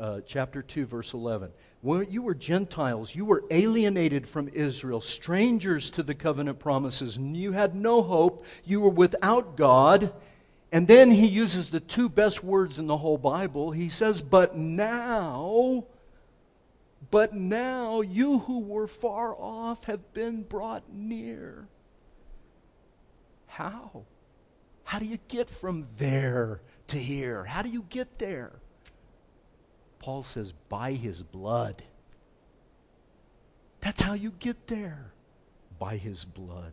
Uh, 0.00 0.20
chapter 0.26 0.62
2, 0.62 0.86
verse 0.86 1.12
11. 1.12 1.50
You 1.82 2.22
were 2.22 2.34
Gentiles, 2.34 3.14
you 3.14 3.24
were 3.24 3.44
alienated 3.50 4.28
from 4.28 4.48
Israel, 4.48 5.00
strangers 5.00 5.90
to 5.90 6.02
the 6.02 6.14
covenant 6.14 6.58
promises, 6.58 7.16
and 7.16 7.36
you 7.36 7.52
had 7.52 7.74
no 7.74 8.02
hope. 8.02 8.44
You 8.64 8.80
were 8.80 8.88
without 8.88 9.56
God. 9.56 10.12
And 10.70 10.86
then 10.86 11.10
he 11.10 11.26
uses 11.26 11.70
the 11.70 11.80
two 11.80 12.08
best 12.08 12.44
words 12.44 12.78
in 12.78 12.86
the 12.88 12.96
whole 12.96 13.16
Bible. 13.16 13.70
He 13.70 13.88
says, 13.88 14.20
But 14.20 14.56
now, 14.56 15.84
but 17.10 17.32
now 17.32 18.00
you 18.02 18.40
who 18.40 18.58
were 18.58 18.86
far 18.86 19.34
off 19.34 19.84
have 19.84 20.12
been 20.12 20.42
brought 20.42 20.92
near. 20.92 21.68
How? 23.46 24.04
How 24.84 24.98
do 24.98 25.06
you 25.06 25.18
get 25.28 25.48
from 25.48 25.86
there 25.96 26.60
to 26.88 26.98
here? 26.98 27.44
How 27.44 27.62
do 27.62 27.70
you 27.70 27.84
get 27.88 28.18
there? 28.18 28.52
Paul 29.98 30.22
says, 30.22 30.52
by 30.68 30.92
his 30.92 31.22
blood. 31.22 31.82
That's 33.80 34.02
how 34.02 34.14
you 34.14 34.32
get 34.38 34.66
there. 34.66 35.12
By 35.78 35.96
his 35.96 36.24
blood. 36.24 36.72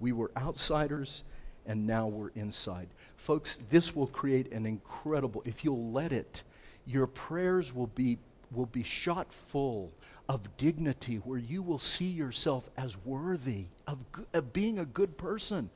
We 0.00 0.12
were 0.12 0.30
outsiders, 0.36 1.24
and 1.66 1.86
now 1.86 2.06
we're 2.06 2.30
inside. 2.30 2.88
Folks, 3.16 3.58
this 3.70 3.94
will 3.94 4.06
create 4.06 4.52
an 4.52 4.64
incredible, 4.64 5.42
if 5.44 5.64
you'll 5.64 5.92
let 5.92 6.12
it, 6.12 6.42
your 6.86 7.06
prayers 7.06 7.74
will 7.74 7.88
be, 7.88 8.18
will 8.52 8.66
be 8.66 8.82
shot 8.82 9.32
full 9.32 9.92
of 10.28 10.56
dignity 10.56 11.16
where 11.16 11.38
you 11.38 11.62
will 11.62 11.78
see 11.78 12.06
yourself 12.06 12.70
as 12.76 12.96
worthy 13.04 13.64
of, 13.86 13.98
of 14.32 14.52
being 14.52 14.78
a 14.78 14.84
good 14.84 15.16
person 15.16 15.70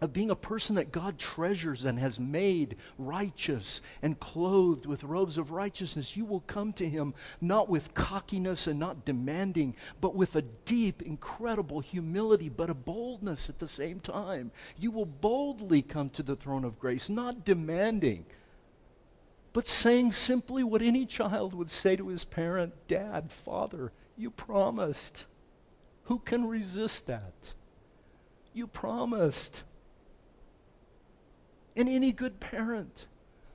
of 0.00 0.12
being 0.12 0.30
a 0.30 0.36
person 0.36 0.76
that 0.76 0.92
God 0.92 1.18
treasures 1.18 1.84
and 1.84 1.98
has 1.98 2.20
made 2.20 2.76
righteous 2.98 3.82
and 4.02 4.18
clothed 4.18 4.86
with 4.86 5.02
robes 5.04 5.38
of 5.38 5.50
righteousness, 5.50 6.16
you 6.16 6.24
will 6.24 6.40
come 6.40 6.72
to 6.74 6.88
Him 6.88 7.14
not 7.40 7.68
with 7.68 7.94
cockiness 7.94 8.66
and 8.66 8.78
not 8.78 9.04
demanding, 9.04 9.74
but 10.00 10.14
with 10.14 10.36
a 10.36 10.42
deep, 10.42 11.02
incredible 11.02 11.80
humility, 11.80 12.48
but 12.48 12.70
a 12.70 12.74
boldness 12.74 13.48
at 13.48 13.58
the 13.58 13.68
same 13.68 13.98
time. 14.00 14.52
You 14.78 14.90
will 14.90 15.06
boldly 15.06 15.82
come 15.82 16.10
to 16.10 16.22
the 16.22 16.36
throne 16.36 16.64
of 16.64 16.78
grace, 16.78 17.08
not 17.08 17.44
demanding, 17.44 18.24
but 19.52 19.66
saying 19.66 20.12
simply 20.12 20.62
what 20.62 20.82
any 20.82 21.06
child 21.06 21.54
would 21.54 21.70
say 21.70 21.96
to 21.96 22.08
his 22.08 22.24
parent 22.24 22.74
Dad, 22.86 23.32
Father, 23.32 23.92
you 24.16 24.30
promised. 24.30 25.24
Who 26.04 26.18
can 26.20 26.46
resist 26.46 27.06
that? 27.06 27.34
You 28.54 28.66
promised. 28.66 29.62
And 31.78 31.88
any 31.88 32.12
good 32.12 32.40
parent 32.40 33.06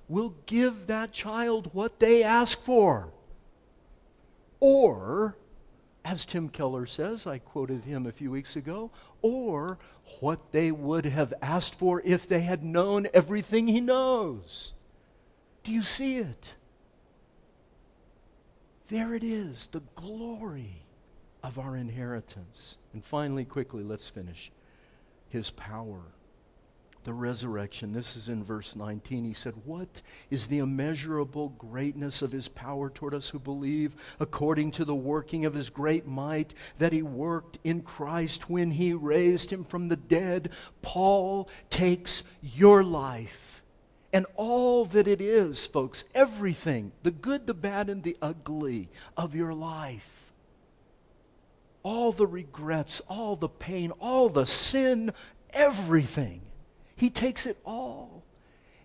will 0.08 0.34
give 0.46 0.88
that 0.88 1.12
child 1.12 1.70
what 1.74 2.00
they 2.00 2.24
ask 2.24 2.60
for. 2.60 3.10
Or 4.62 5.36
as 6.06 6.26
Tim 6.26 6.48
Keller 6.48 6.86
says, 6.86 7.28
I 7.28 7.40
quoted 7.40 7.84
him 7.84 8.06
a 8.06 8.14
few 8.14 8.32
weeks 8.32 8.56
ago, 8.56 8.92
or 9.22 9.78
what 10.22 10.54
they 10.54 10.72
would 10.72 11.04
have 11.06 11.34
asked 11.42 11.76
for 11.76 12.02
if 12.06 12.28
they 12.28 12.40
had 12.40 12.64
known 12.64 13.08
everything 13.14 13.68
he 13.68 13.82
knows. 13.82 14.72
Do 15.66 15.74
you 15.74 15.82
see 15.82 16.18
it? 16.18 16.54
There 18.88 19.16
it 19.16 19.24
is, 19.24 19.68
the 19.68 19.82
glory 19.96 20.86
of 21.44 21.60
our 21.60 21.76
inheritance. 21.76 22.78
And 22.94 23.04
finally, 23.04 23.44
quickly, 23.44 23.84
let's 23.84 24.08
finish. 24.08 24.50
His 25.28 25.50
power 25.50 26.04
the 27.04 27.14
resurrection. 27.14 27.94
This 27.94 28.16
is 28.16 28.30
in 28.30 28.44
verse 28.44 28.76
19. 28.76 29.26
He 29.26 29.34
said, 29.34 29.54
What 29.66 30.02
is 30.30 30.48
the 30.48 30.60
immeasurable 30.60 31.50
greatness 31.50 32.22
of 32.22 32.32
his 32.32 32.48
power 32.48 32.90
toward 32.90 33.14
us 33.14 33.30
who 33.30 33.40
believe, 33.40 33.96
according 34.20 34.72
to 34.72 34.86
the 34.86 34.96
working 34.96 35.46
of 35.46 35.54
his 35.54 35.70
great 35.70 36.08
might 36.08 36.54
that 36.78 36.94
he 36.94 37.02
worked 37.02 37.58
in 37.64 37.82
Christ 37.82 38.50
when 38.50 38.72
he 38.72 38.94
raised 38.94 39.52
him 39.52 39.64
from 39.64 39.88
the 39.88 39.96
dead? 39.96 40.50
Paul 40.82 41.50
takes 41.70 42.24
your 42.42 42.84
life 42.84 43.62
and 44.12 44.26
all 44.36 44.86
that 44.86 45.08
it 45.08 45.22
is, 45.22 45.66
folks, 45.66 46.04
everything, 46.14 46.92
the 47.02 47.12
good, 47.12 47.48
the 47.48 47.54
bad, 47.54 47.90
and 47.90 48.04
the 48.04 48.18
ugly 48.22 48.90
of 49.18 49.34
your 49.34 49.54
life 49.54 50.24
all 51.84 52.14
the 52.14 52.26
regrets, 52.26 53.02
all 53.10 53.36
the 53.36 53.50
pain, 53.50 53.92
all 54.00 54.30
the 54.30 54.46
sin, 54.46 55.12
everything. 55.52 56.42
He 56.96 57.10
takes 57.10 57.46
it 57.46 57.58
all. 57.66 58.24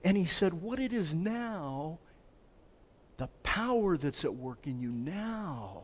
And 0.04 0.16
he 0.16 0.26
said, 0.26 0.54
What 0.54 0.78
it 0.78 0.92
is 0.92 1.14
now, 1.14 1.98
the 3.16 3.28
power 3.42 3.96
that's 3.96 4.24
at 4.24 4.34
work 4.34 4.66
in 4.66 4.80
you 4.80 4.90
now, 4.90 5.82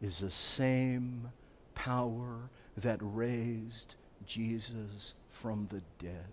is 0.00 0.20
the 0.20 0.30
same 0.30 1.28
power 1.74 2.50
that 2.76 2.98
raised 3.00 3.94
Jesus 4.26 5.14
from 5.30 5.68
the 5.70 5.82
dead. 6.04 6.32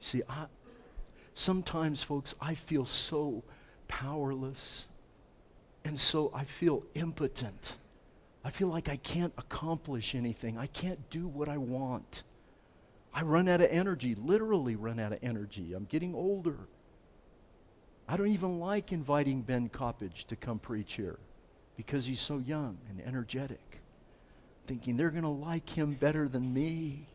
See, 0.00 0.22
I, 0.28 0.46
sometimes, 1.34 2.02
folks, 2.02 2.34
I 2.40 2.54
feel 2.54 2.86
so 2.86 3.42
powerless. 3.88 4.86
And 5.84 5.98
so 5.98 6.30
I 6.34 6.44
feel 6.44 6.84
impotent. 6.94 7.76
I 8.44 8.50
feel 8.50 8.68
like 8.68 8.88
I 8.88 8.96
can't 8.96 9.32
accomplish 9.36 10.14
anything. 10.14 10.56
I 10.58 10.66
can't 10.66 11.10
do 11.10 11.26
what 11.26 11.48
I 11.48 11.58
want. 11.58 12.22
I 13.12 13.22
run 13.22 13.48
out 13.48 13.60
of 13.60 13.68
energy, 13.70 14.14
literally 14.14 14.76
run 14.76 15.00
out 15.00 15.12
of 15.12 15.18
energy. 15.22 15.72
I'm 15.74 15.84
getting 15.84 16.14
older. 16.14 16.56
I 18.08 18.16
don't 18.16 18.28
even 18.28 18.58
like 18.58 18.92
inviting 18.92 19.42
Ben 19.42 19.68
Coppage 19.68 20.24
to 20.28 20.36
come 20.36 20.58
preach 20.58 20.94
here 20.94 21.18
because 21.76 22.06
he's 22.06 22.20
so 22.20 22.38
young 22.38 22.78
and 22.88 23.00
energetic, 23.06 23.80
thinking 24.66 24.96
they're 24.96 25.10
going 25.10 25.22
to 25.22 25.28
like 25.28 25.68
him 25.68 25.94
better 25.94 26.28
than 26.28 26.52
me. 26.52 27.06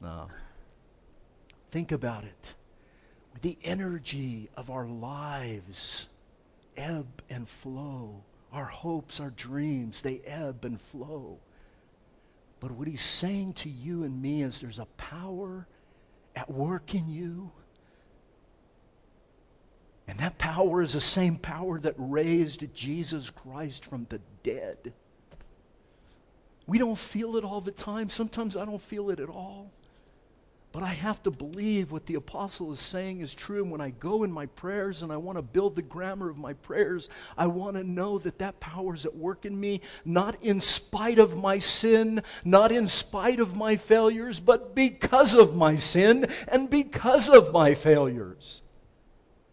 No. 0.00 0.28
Think 1.70 1.92
about 1.92 2.24
it. 2.24 2.54
The 3.42 3.56
energy 3.62 4.48
of 4.56 4.70
our 4.70 4.86
lives 4.86 6.08
ebb 6.78 7.22
and 7.28 7.46
flow. 7.46 8.22
Our 8.52 8.64
hopes, 8.64 9.20
our 9.20 9.30
dreams, 9.30 10.00
they 10.00 10.20
ebb 10.20 10.64
and 10.64 10.80
flow. 10.80 11.38
But 12.60 12.72
what 12.72 12.88
he's 12.88 13.02
saying 13.02 13.54
to 13.54 13.68
you 13.68 14.02
and 14.04 14.20
me 14.20 14.42
is 14.42 14.60
there's 14.60 14.78
a 14.78 14.86
power 14.96 15.66
at 16.34 16.50
work 16.50 16.94
in 16.94 17.08
you. 17.08 17.50
And 20.08 20.18
that 20.18 20.38
power 20.38 20.82
is 20.82 20.94
the 20.94 21.00
same 21.00 21.36
power 21.36 21.78
that 21.80 21.94
raised 21.98 22.64
Jesus 22.74 23.30
Christ 23.30 23.84
from 23.84 24.06
the 24.08 24.20
dead. 24.42 24.92
We 26.66 26.78
don't 26.78 26.98
feel 26.98 27.36
it 27.36 27.44
all 27.44 27.60
the 27.60 27.72
time. 27.72 28.08
Sometimes 28.08 28.56
I 28.56 28.64
don't 28.64 28.82
feel 28.82 29.10
it 29.10 29.20
at 29.20 29.28
all. 29.28 29.70
But 30.78 30.86
I 30.86 30.94
have 30.94 31.20
to 31.24 31.32
believe 31.32 31.90
what 31.90 32.06
the 32.06 32.14
apostle 32.14 32.70
is 32.70 32.78
saying 32.78 33.20
is 33.20 33.34
true. 33.34 33.62
And 33.62 33.72
when 33.72 33.80
I 33.80 33.90
go 33.90 34.22
in 34.22 34.30
my 34.30 34.46
prayers 34.46 35.02
and 35.02 35.10
I 35.10 35.16
want 35.16 35.36
to 35.36 35.42
build 35.42 35.74
the 35.74 35.82
grammar 35.82 36.30
of 36.30 36.38
my 36.38 36.52
prayers, 36.52 37.08
I 37.36 37.48
want 37.48 37.76
to 37.76 37.82
know 37.82 38.18
that 38.18 38.38
that 38.38 38.60
power 38.60 38.94
is 38.94 39.04
at 39.04 39.16
work 39.16 39.44
in 39.44 39.58
me, 39.58 39.80
not 40.04 40.40
in 40.40 40.60
spite 40.60 41.18
of 41.18 41.36
my 41.36 41.58
sin, 41.58 42.22
not 42.44 42.70
in 42.70 42.86
spite 42.86 43.40
of 43.40 43.56
my 43.56 43.74
failures, 43.74 44.38
but 44.38 44.76
because 44.76 45.34
of 45.34 45.56
my 45.56 45.74
sin 45.74 46.28
and 46.46 46.70
because 46.70 47.28
of 47.28 47.52
my 47.52 47.74
failures. 47.74 48.62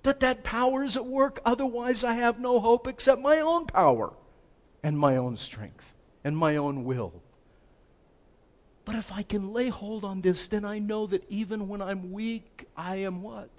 That 0.03 0.19
that 0.19 0.43
power 0.43 0.83
is 0.83 0.95
at 0.95 1.07
work. 1.07 1.41
Otherwise, 1.43 2.03
I 2.03 2.13
have 2.13 2.39
no 2.39 2.59
hope 2.59 2.87
except 2.87 3.19
my 3.19 3.39
own 3.39 3.65
power 3.65 4.13
and 4.83 4.95
my 4.95 5.17
own 5.17 5.37
strength 5.37 5.95
and 6.23 6.37
my 6.37 6.57
own 6.57 6.83
will. 6.83 7.23
But 8.85 8.95
if 8.95 9.11
I 9.11 9.23
can 9.23 9.51
lay 9.51 9.69
hold 9.69 10.05
on 10.05 10.21
this, 10.21 10.47
then 10.47 10.63
I 10.63 10.77
know 10.77 11.07
that 11.07 11.23
even 11.29 11.67
when 11.67 11.81
I'm 11.81 12.11
weak, 12.11 12.67
I 12.77 12.97
am 12.97 13.23
what? 13.23 13.49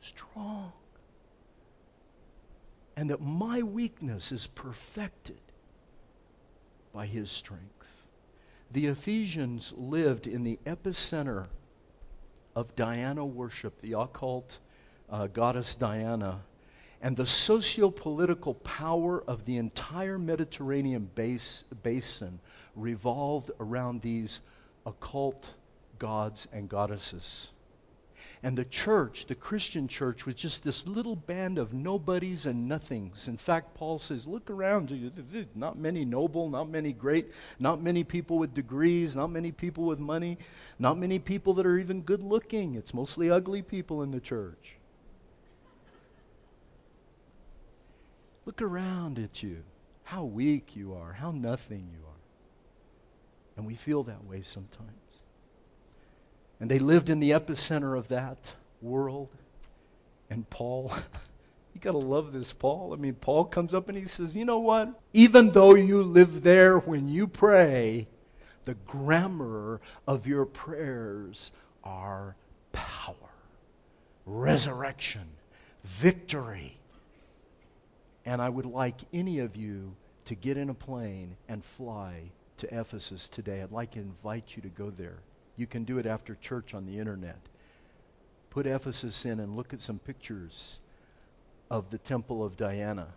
Strong. 0.00 0.72
And 2.96 3.10
that 3.10 3.20
my 3.20 3.62
weakness 3.62 4.32
is 4.32 4.48
perfected 4.48 5.40
by 6.92 7.06
his 7.06 7.30
strength. 7.30 7.70
The 8.70 8.86
Ephesians 8.86 9.72
lived 9.76 10.26
in 10.26 10.42
the 10.42 10.58
epicenter 10.66 11.46
of 12.56 12.74
Diana 12.74 13.24
worship, 13.24 13.80
the 13.80 13.92
occult 13.92 14.58
uh, 15.08 15.28
goddess 15.28 15.76
Diana, 15.76 16.40
and 17.04 17.18
the 17.18 17.26
socio 17.26 17.90
political 17.90 18.54
power 18.54 19.22
of 19.28 19.44
the 19.44 19.58
entire 19.58 20.18
Mediterranean 20.18 21.10
base, 21.14 21.64
basin 21.82 22.40
revolved 22.74 23.50
around 23.60 24.00
these 24.00 24.40
occult 24.86 25.50
gods 25.98 26.48
and 26.50 26.66
goddesses. 26.66 27.50
And 28.42 28.56
the 28.56 28.64
church, 28.64 29.26
the 29.26 29.34
Christian 29.34 29.86
church, 29.86 30.24
was 30.24 30.34
just 30.34 30.64
this 30.64 30.86
little 30.86 31.14
band 31.14 31.58
of 31.58 31.74
nobodies 31.74 32.46
and 32.46 32.66
nothings. 32.66 33.28
In 33.28 33.36
fact, 33.36 33.74
Paul 33.74 33.98
says, 33.98 34.26
Look 34.26 34.48
around. 34.48 34.90
you. 34.90 35.10
Not 35.54 35.78
many 35.78 36.06
noble, 36.06 36.48
not 36.48 36.70
many 36.70 36.94
great, 36.94 37.30
not 37.58 37.82
many 37.82 38.02
people 38.02 38.38
with 38.38 38.54
degrees, 38.54 39.14
not 39.14 39.30
many 39.30 39.52
people 39.52 39.84
with 39.84 39.98
money, 39.98 40.38
not 40.78 40.96
many 40.96 41.18
people 41.18 41.52
that 41.54 41.66
are 41.66 41.78
even 41.78 42.00
good 42.00 42.22
looking. 42.22 42.76
It's 42.76 42.94
mostly 42.94 43.30
ugly 43.30 43.60
people 43.60 44.02
in 44.02 44.10
the 44.10 44.20
church. 44.20 44.73
Look 48.46 48.60
around 48.60 49.18
at 49.18 49.42
you. 49.42 49.62
How 50.04 50.24
weak 50.24 50.76
you 50.76 50.94
are, 50.94 51.12
how 51.14 51.30
nothing 51.30 51.88
you 51.92 52.06
are. 52.06 52.14
And 53.56 53.66
we 53.66 53.74
feel 53.74 54.02
that 54.04 54.24
way 54.24 54.42
sometimes. 54.42 54.90
And 56.60 56.70
they 56.70 56.78
lived 56.78 57.08
in 57.08 57.20
the 57.20 57.30
epicenter 57.30 57.96
of 57.96 58.08
that 58.08 58.52
world. 58.82 59.28
And 60.30 60.48
Paul, 60.50 60.92
you 61.74 61.80
got 61.80 61.92
to 61.92 61.98
love 61.98 62.32
this, 62.32 62.52
Paul. 62.52 62.92
I 62.92 62.96
mean, 62.96 63.14
Paul 63.14 63.44
comes 63.44 63.72
up 63.74 63.88
and 63.88 63.96
he 63.96 64.06
says, 64.06 64.36
You 64.36 64.44
know 64.44 64.60
what? 64.60 65.00
Even 65.12 65.50
though 65.50 65.74
you 65.74 66.02
live 66.02 66.42
there 66.42 66.78
when 66.78 67.08
you 67.08 67.26
pray, 67.26 68.06
the 68.64 68.74
grammar 68.74 69.80
of 70.06 70.26
your 70.26 70.44
prayers 70.44 71.52
are 71.82 72.36
power, 72.72 73.14
resurrection, 74.26 75.28
victory. 75.84 76.78
And 78.26 78.40
I 78.40 78.48
would 78.48 78.66
like 78.66 78.96
any 79.12 79.38
of 79.40 79.56
you 79.56 79.94
to 80.26 80.34
get 80.34 80.56
in 80.56 80.70
a 80.70 80.74
plane 80.74 81.36
and 81.48 81.64
fly 81.64 82.30
to 82.58 82.80
Ephesus 82.80 83.28
today, 83.28 83.62
I'd 83.62 83.72
like 83.72 83.92
to 83.92 83.98
invite 83.98 84.56
you 84.56 84.62
to 84.62 84.68
go 84.68 84.90
there. 84.90 85.18
You 85.56 85.66
can 85.66 85.84
do 85.84 85.98
it 85.98 86.06
after 86.06 86.34
church 86.36 86.74
on 86.74 86.86
the 86.86 86.98
internet. 86.98 87.38
Put 88.50 88.66
Ephesus 88.66 89.24
in 89.24 89.40
and 89.40 89.56
look 89.56 89.72
at 89.72 89.80
some 89.80 89.98
pictures 89.98 90.80
of 91.70 91.90
the 91.90 91.98
Temple 91.98 92.44
of 92.44 92.56
Diana. 92.56 93.08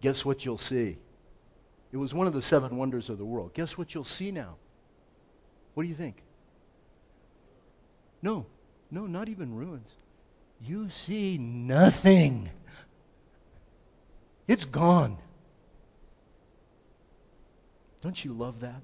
Guess 0.00 0.24
what 0.24 0.44
you'll 0.44 0.56
see? 0.56 0.96
It 1.92 1.96
was 1.96 2.14
one 2.14 2.26
of 2.26 2.32
the 2.32 2.42
seven 2.42 2.76
wonders 2.76 3.10
of 3.10 3.18
the 3.18 3.24
world. 3.24 3.52
Guess 3.54 3.76
what 3.76 3.94
you'll 3.94 4.04
see 4.04 4.30
now? 4.30 4.56
What 5.74 5.82
do 5.82 5.88
you 5.88 5.94
think? 5.94 6.22
No, 8.22 8.46
no, 8.90 9.06
not 9.06 9.28
even 9.28 9.54
ruins. 9.54 9.90
You 10.60 10.90
see 10.90 11.38
nothing. 11.38 12.50
It's 14.48 14.64
gone. 14.64 15.18
Don't 18.02 18.24
you 18.24 18.32
love 18.32 18.60
that? 18.60 18.82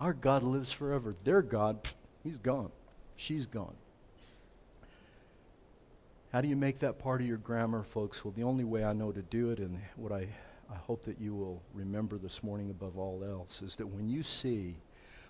Our 0.00 0.12
God 0.12 0.42
lives 0.42 0.72
forever. 0.72 1.14
Their 1.24 1.42
God, 1.42 1.78
he's 2.22 2.36
gone. 2.38 2.70
She's 3.16 3.46
gone. 3.46 3.74
How 6.32 6.40
do 6.40 6.48
you 6.48 6.56
make 6.56 6.80
that 6.80 6.98
part 6.98 7.20
of 7.20 7.26
your 7.26 7.38
grammar, 7.38 7.82
folks? 7.82 8.24
Well, 8.24 8.34
the 8.36 8.42
only 8.42 8.64
way 8.64 8.84
I 8.84 8.92
know 8.92 9.12
to 9.12 9.22
do 9.22 9.50
it, 9.52 9.58
and 9.58 9.80
what 9.94 10.12
I, 10.12 10.28
I 10.70 10.74
hope 10.74 11.04
that 11.04 11.20
you 11.20 11.34
will 11.34 11.62
remember 11.72 12.18
this 12.18 12.42
morning 12.42 12.68
above 12.68 12.98
all 12.98 13.24
else, 13.24 13.62
is 13.62 13.76
that 13.76 13.86
when 13.86 14.08
you 14.08 14.22
see, 14.22 14.74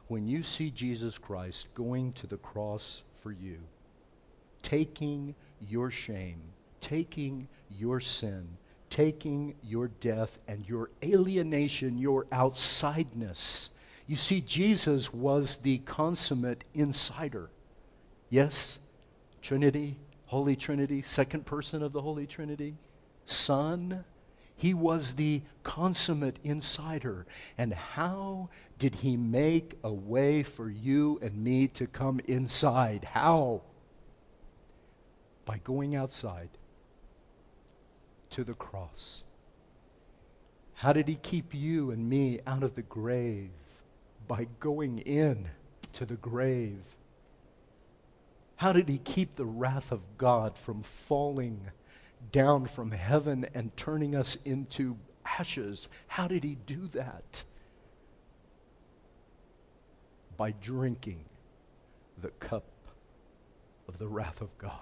when 0.08 0.26
you 0.26 0.42
see 0.42 0.70
Jesus 0.70 1.18
Christ 1.18 1.68
going 1.74 2.12
to 2.14 2.26
the 2.26 2.38
cross 2.38 3.02
for 3.22 3.30
you, 3.30 3.58
taking 4.62 5.34
your 5.60 5.90
shame, 5.90 6.40
taking 6.80 7.46
your 7.78 8.00
sin, 8.00 8.48
taking 8.96 9.54
your 9.62 9.88
death 9.88 10.38
and 10.48 10.66
your 10.66 10.88
alienation, 11.04 11.98
your 11.98 12.24
outsideness. 12.32 13.68
You 14.06 14.16
see, 14.16 14.40
Jesus 14.40 15.12
was 15.12 15.56
the 15.56 15.78
consummate 15.78 16.64
insider. 16.72 17.50
Yes, 18.30 18.78
Trinity, 19.42 19.98
Holy 20.24 20.56
Trinity, 20.56 21.02
second 21.02 21.44
person 21.44 21.82
of 21.82 21.92
the 21.92 22.00
Holy 22.00 22.26
Trinity, 22.26 22.74
Son. 23.26 24.02
He 24.56 24.72
was 24.72 25.16
the 25.16 25.42
consummate 25.62 26.38
insider. 26.42 27.26
And 27.58 27.74
how 27.74 28.48
did 28.78 28.94
he 28.94 29.18
make 29.18 29.74
a 29.84 29.92
way 29.92 30.42
for 30.42 30.70
you 30.70 31.18
and 31.20 31.44
me 31.44 31.68
to 31.68 31.86
come 31.86 32.18
inside? 32.26 33.04
How? 33.12 33.60
By 35.44 35.58
going 35.58 35.94
outside 35.94 36.48
to 38.30 38.44
the 38.44 38.54
cross. 38.54 39.24
How 40.74 40.92
did 40.92 41.08
he 41.08 41.16
keep 41.16 41.54
you 41.54 41.90
and 41.90 42.08
me 42.08 42.40
out 42.46 42.62
of 42.62 42.74
the 42.74 42.82
grave? 42.82 43.50
By 44.28 44.46
going 44.60 44.98
in 44.98 45.48
to 45.94 46.04
the 46.04 46.16
grave. 46.16 46.82
How 48.56 48.72
did 48.72 48.88
he 48.88 48.98
keep 48.98 49.36
the 49.36 49.46
wrath 49.46 49.92
of 49.92 50.00
God 50.18 50.58
from 50.58 50.82
falling 50.82 51.60
down 52.32 52.66
from 52.66 52.90
heaven 52.90 53.46
and 53.54 53.74
turning 53.76 54.14
us 54.14 54.36
into 54.44 54.96
ashes? 55.24 55.88
How 56.08 56.28
did 56.28 56.44
he 56.44 56.56
do 56.66 56.88
that? 56.88 57.44
By 60.36 60.52
drinking 60.52 61.24
the 62.20 62.30
cup 62.30 62.64
of 63.88 63.98
the 63.98 64.08
wrath 64.08 64.40
of 64.40 64.56
God 64.58 64.72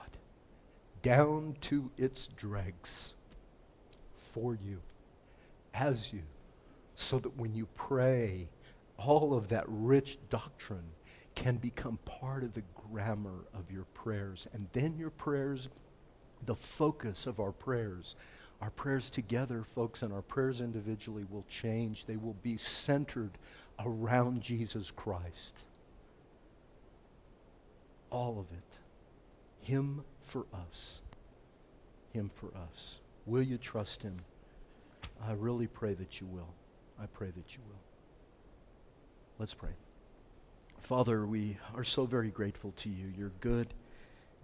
down 1.03 1.55
to 1.61 1.91
its 1.99 2.29
dregs 2.29 3.15
for 4.35 4.59
you, 4.67 4.81
as 5.73 6.13
you, 6.13 6.23
so 6.97 7.19
that 7.21 7.37
when 7.39 7.55
you 7.55 7.67
pray, 7.75 8.49
all 8.99 9.33
of 9.33 9.49
that 9.49 9.65
rich 9.69 10.19
doctrine 10.29 10.85
can 11.35 11.57
become 11.57 11.99
part 12.05 12.45
of 12.45 12.53
the 12.53 12.63
grammar 12.91 13.45
of 13.55 13.71
your 13.71 13.85
prayers. 13.95 14.47
And 14.53 14.67
then 14.73 14.97
your 14.99 15.11
prayers, 15.11 15.69
the 16.47 16.55
focus 16.55 17.27
of 17.27 17.41
our 17.41 17.53
prayers, 17.53 18.17
our 18.61 18.71
prayers 18.71 19.11
together, 19.11 19.65
folks, 19.75 20.03
and 20.03 20.13
our 20.13 20.23
prayers 20.23 20.61
individually 20.61 21.25
will 21.31 21.45
change. 21.49 22.05
They 22.07 22.17
will 22.17 22.37
be 22.43 22.57
centered 22.57 23.33
around 23.85 24.41
Jesus 24.43 24.91
Christ. 24.91 25.55
All 28.11 28.39
of 28.39 28.47
it. 28.57 29.67
Him 29.67 30.03
for 30.23 30.45
us. 30.55 31.01
Him 32.13 32.31
for 32.35 32.49
us. 32.73 33.01
Will 33.27 33.43
you 33.43 33.59
trust 33.59 34.03
Him? 34.03 34.17
I 35.27 35.33
really 35.33 35.67
pray 35.67 35.95
that 35.95 36.21
you 36.21 36.27
will. 36.27 36.49
I 37.01 37.07
pray 37.07 37.29
that 37.29 37.55
you 37.55 37.61
will. 37.67 37.81
Let's 39.39 39.55
pray. 39.55 39.71
Father, 40.81 41.27
we 41.27 41.57
are 41.75 41.85
so 41.85 42.05
very 42.05 42.29
grateful 42.29 42.73
to 42.79 42.89
you. 42.89 43.13
You're 43.17 43.33
good. 43.41 43.69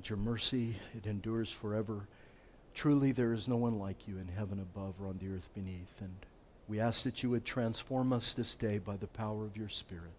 Your 0.04 0.16
mercy. 0.16 0.76
It 0.96 1.06
endures 1.06 1.52
forever. 1.52 2.08
Truly, 2.74 3.12
there 3.12 3.34
is 3.34 3.46
no 3.46 3.56
one 3.56 3.78
like 3.78 4.08
you 4.08 4.16
in 4.18 4.28
heaven 4.28 4.58
above 4.58 4.94
or 5.00 5.08
on 5.08 5.18
the 5.18 5.28
earth 5.34 5.48
beneath. 5.54 6.00
And 6.00 6.14
we 6.66 6.80
ask 6.80 7.04
that 7.04 7.22
you 7.22 7.30
would 7.30 7.44
transform 7.44 8.12
us 8.12 8.32
this 8.32 8.54
day 8.54 8.78
by 8.78 8.96
the 8.96 9.06
power 9.08 9.44
of 9.44 9.56
your 9.56 9.68
Spirit 9.68 10.12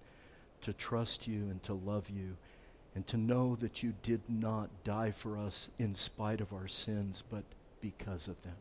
to 0.62 0.74
trust 0.74 1.28
you 1.28 1.50
and 1.50 1.64
to 1.64 1.74
love 1.74 2.10
you 2.10 2.38
and 2.94 3.08
to 3.08 3.18
know 3.18 3.56
that 3.62 3.82
you 3.82 3.94
did 4.04 4.22
not 4.30 4.70
die 4.84 5.12
for 5.12 5.38
us 5.38 5.70
in 5.80 5.96
spite 5.96 6.42
of 6.42 6.54
our 6.54 6.68
sins, 6.68 7.24
but 7.32 7.44
because 7.82 8.28
of 8.28 8.42
them. 8.44 8.56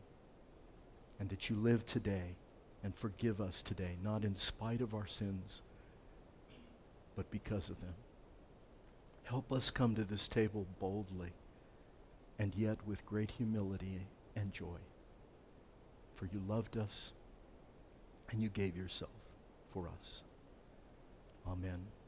And 1.19 1.29
that 1.29 1.49
you 1.49 1.55
live 1.55 1.85
today 1.85 2.35
and 2.83 2.95
forgive 2.95 3.39
us 3.39 3.61
today, 3.61 3.95
not 4.03 4.25
in 4.25 4.35
spite 4.35 4.81
of 4.81 4.95
our 4.95 5.05
sins, 5.05 5.61
but 7.15 7.29
because 7.29 7.69
of 7.69 7.79
them. 7.79 7.93
Help 9.23 9.51
us 9.51 9.71
come 9.71 9.95
to 9.95 10.03
this 10.03 10.27
table 10.27 10.65
boldly 10.79 11.31
and 12.39 12.55
yet 12.55 12.77
with 12.87 13.05
great 13.05 13.31
humility 13.31 13.99
and 14.35 14.51
joy. 14.51 14.79
For 16.15 16.25
you 16.25 16.41
loved 16.47 16.75
us 16.75 17.13
and 18.31 18.41
you 18.41 18.49
gave 18.49 18.75
yourself 18.75 19.11
for 19.71 19.87
us. 19.87 20.23
Amen. 21.47 22.00